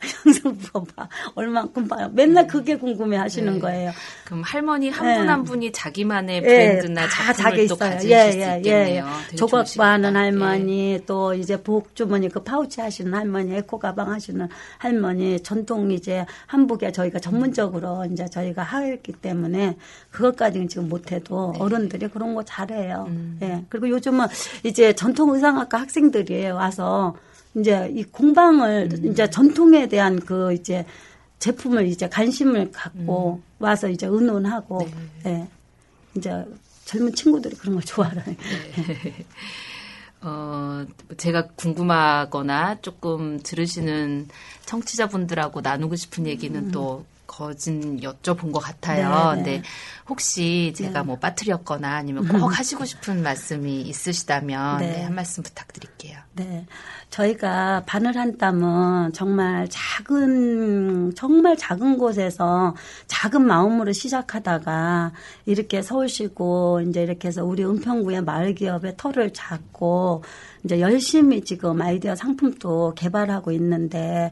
항상 0.00 0.56
물어봐. 0.58 1.08
얼만큼 1.34 1.88
봐요. 1.88 2.10
맨날 2.12 2.46
그게 2.46 2.76
궁금해 2.76 3.16
하시는 3.16 3.52
네. 3.54 3.58
거예요. 3.58 3.92
그럼 4.24 4.42
할머니 4.42 4.88
한 4.88 5.06
네. 5.06 5.18
분한 5.18 5.44
분이 5.44 5.72
자기만의 5.72 6.36
예, 6.36 6.40
브랜드나 6.40 7.06
다 7.06 7.32
작품을 7.32 7.50
자기 7.50 7.56
또 7.68 7.74
있어요. 7.74 7.90
가지실 7.90 8.10
예, 8.12 8.30
수 8.32 8.38
예, 8.40 8.56
있겠네요. 8.56 9.06
예. 9.32 9.36
조각 9.36 9.64
좋으시겠다. 9.66 9.90
하는 9.90 10.14
예. 10.14 10.18
할머니, 10.18 11.00
또 11.06 11.34
이제 11.34 11.62
복주머니 11.62 12.28
그 12.28 12.42
파우치 12.42 12.80
하시는 12.80 13.12
할머니, 13.12 13.54
에코 13.56 13.78
가방 13.78 14.10
하시는 14.10 14.48
할머니, 14.78 15.42
전통 15.42 15.90
이제 15.90 16.24
한복에 16.46 16.92
저희가 16.92 17.18
전문적으로 17.18 18.06
이제 18.10 18.26
저희가 18.26 18.62
하기 18.62 19.12
때문에 19.12 19.76
그것까지는 20.10 20.68
지금 20.68 20.88
못해도 20.88 21.52
네. 21.54 21.60
어른들이 21.60 22.08
그런 22.08 22.34
거 22.34 22.42
잘해요. 22.42 23.04
음. 23.08 23.38
예. 23.42 23.64
그리고 23.68 23.88
요즘은 23.90 24.26
이제 24.64 24.92
전통 24.94 25.34
의상학과 25.34 25.80
학생들이 25.80 26.48
와서 26.50 27.14
이제 27.54 27.90
이 27.94 28.04
공방을 28.04 28.88
음. 28.92 29.10
이제 29.10 29.28
전통에 29.28 29.88
대한 29.88 30.20
그 30.20 30.52
이제 30.52 30.84
제품을 31.38 31.86
이제 31.86 32.08
관심을 32.08 32.70
갖고 32.70 33.40
와서 33.58 33.88
이제 33.88 34.06
의논하고 34.06 34.84
음. 34.84 35.10
네. 35.24 35.30
예. 35.30 35.48
이제 36.16 36.44
젊은 36.84 37.14
친구들이 37.14 37.56
그런 37.56 37.76
걸 37.76 37.84
좋아해요. 37.84 38.22
어, 40.22 40.84
제가 41.16 41.48
궁금하거나 41.56 42.80
조금 42.82 43.40
들으시는 43.42 44.28
청취자분들하고 44.66 45.62
나누고 45.62 45.96
싶은 45.96 46.26
얘기는 46.26 46.70
또 46.72 47.06
거진 47.30 48.00
여쭤본 48.00 48.50
것 48.50 48.58
같아요. 48.58 49.30
음. 49.30 49.36
네, 49.36 49.42
네. 49.42 49.52
근데 49.52 49.68
혹시 50.08 50.72
제가 50.76 51.00
네. 51.00 51.06
뭐 51.06 51.16
빠뜨렸거나 51.16 51.94
아니면 51.94 52.26
꼭 52.26 52.48
하시고 52.48 52.84
싶은 52.84 53.22
말씀이 53.22 53.82
있으시다면 53.82 54.78
네. 54.78 54.90
네, 54.90 55.02
한 55.04 55.14
말씀 55.14 55.44
부탁드릴게요. 55.44 56.18
네. 56.34 56.66
저희가 57.10 57.84
바늘 57.86 58.16
한 58.16 58.36
땀은 58.36 59.12
정말 59.12 59.68
작은, 59.70 61.14
정말 61.14 61.56
작은 61.56 61.98
곳에서 61.98 62.74
작은 63.06 63.46
마음으로 63.46 63.92
시작하다가 63.92 65.12
이렇게 65.46 65.82
서울시고 65.82 66.82
이제 66.88 67.02
이렇게 67.02 67.28
해서 67.28 67.44
우리 67.44 67.64
은평구의 67.64 68.22
마을 68.22 68.54
기업의 68.54 68.94
털을 68.96 69.32
잡고 69.32 70.24
이제 70.64 70.80
열심히 70.80 71.42
지금 71.42 71.80
아이디어 71.80 72.16
상품도 72.16 72.94
개발하고 72.96 73.52
있는데 73.52 74.30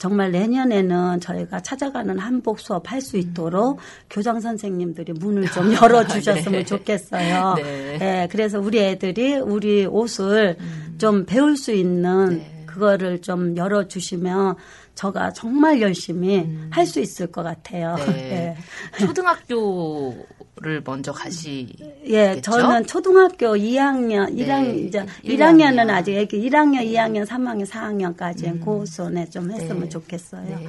정말 0.00 0.30
내년에는 0.32 1.20
저희가 1.20 1.60
찾아가는 1.60 2.18
한복 2.18 2.58
수업 2.58 2.90
할 2.90 3.00
수 3.02 3.18
있도록 3.18 3.78
교장 4.08 4.40
선생님들이 4.40 5.12
문을 5.12 5.50
좀 5.52 5.72
열어 5.80 6.06
주셨으면 6.06 6.60
네. 6.60 6.64
좋겠어요. 6.64 7.54
네. 7.56 7.98
예, 8.00 8.28
그래서 8.30 8.58
우리 8.58 8.78
애들이 8.78 9.34
우리 9.36 9.84
옷을 9.86 10.56
좀 10.98 11.24
배울 11.26 11.56
수 11.56 11.72
있는 11.72 12.38
네. 12.38 12.64
그거를 12.66 13.20
좀 13.20 13.56
열어 13.56 13.88
주시면 13.88 14.56
저가 14.94 15.32
정말 15.32 15.80
열심히 15.80 16.46
할수 16.70 17.00
있을 17.00 17.26
것 17.26 17.42
같아요. 17.42 17.96
네. 18.06 18.56
초등학교 18.98 20.14
를 20.62 20.82
먼저 20.84 21.10
가시. 21.10 21.66
예? 22.06 22.38
저는 22.42 22.84
초등학교 22.84 23.56
2학년, 23.56 24.30
네, 24.34 24.44
1학년, 24.44 24.88
이제 24.88 25.06
일 25.22 25.38
1학년은 25.38 25.76
학년. 25.78 25.90
아직 25.90 26.16
애기 26.16 26.38
1학년, 26.38 26.84
2학년, 26.84 27.24
3학년, 27.24 27.66
4학년까지 27.66 28.62
그 28.62 28.84
손에 28.84 29.24
좀 29.30 29.50
했으면 29.50 29.80
네. 29.80 29.88
좋겠어요. 29.88 30.44
네. 30.44 30.68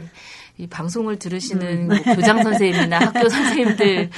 이 0.57 0.67
방송을 0.67 1.17
들으시는 1.17 1.89
음. 1.91 2.03
뭐 2.03 2.15
교장 2.15 2.43
선생님이나 2.43 2.99
학교 3.07 3.29
선생님들 3.29 4.09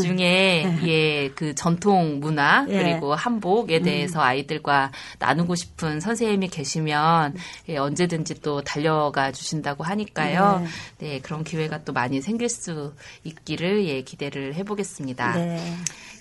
중에 0.00 0.78
예, 0.86 1.30
그 1.30 1.54
전통 1.54 2.20
문화 2.20 2.66
예. 2.68 2.78
음. 2.78 2.82
그리고 2.82 3.14
한복에 3.14 3.80
대해서 3.80 4.20
아이들과 4.20 4.92
나누고 5.18 5.54
싶은 5.54 6.00
선생님이 6.00 6.48
계시면 6.48 7.34
예, 7.68 7.76
언제든지 7.76 8.40
또 8.42 8.62
달려가 8.62 9.32
주신다고 9.32 9.84
하니까요. 9.84 10.64
네. 10.98 11.20
그런 11.20 11.44
기회가 11.44 11.84
또 11.84 11.92
많이 11.92 12.20
생길 12.20 12.48
수 12.48 12.94
있기를 13.24 13.86
예, 13.86 14.02
기대를 14.02 14.54
해보겠습니다. 14.54 15.34
네. 15.34 15.76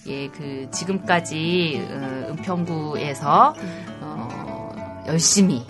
예, 0.08 0.30
그 0.30 0.70
지금까지 0.72 1.86
어, 1.90 2.28
은평구에서 2.32 3.56
어, 4.02 5.04
열심히 5.08 5.66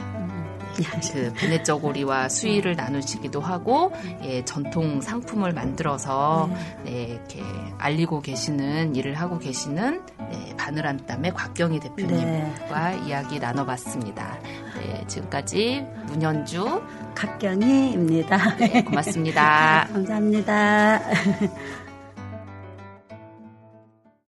그 0.83 1.33
베네저고리와 1.33 2.29
수의를 2.29 2.75
나누시기도 2.75 3.41
하고 3.41 3.91
예, 4.23 4.43
전통 4.45 5.01
상품을 5.01 5.53
만들어서 5.53 6.49
네, 6.83 7.03
이렇게 7.03 7.41
알리고 7.77 8.21
계시는 8.21 8.95
일을 8.95 9.15
하고 9.15 9.39
계시는 9.39 10.01
네, 10.31 10.53
바늘 10.57 10.85
한 10.85 10.97
땀의 11.05 11.33
곽경희 11.33 11.79
대표님과 11.79 12.93
이야기 12.93 13.39
나눠봤습니다. 13.39 14.39
네, 14.77 15.03
지금까지 15.07 15.85
문현주 16.07 16.81
각경희입니다. 17.15 18.57
네, 18.57 18.83
고맙습니다. 18.83 19.87
감사합니다. 19.91 21.01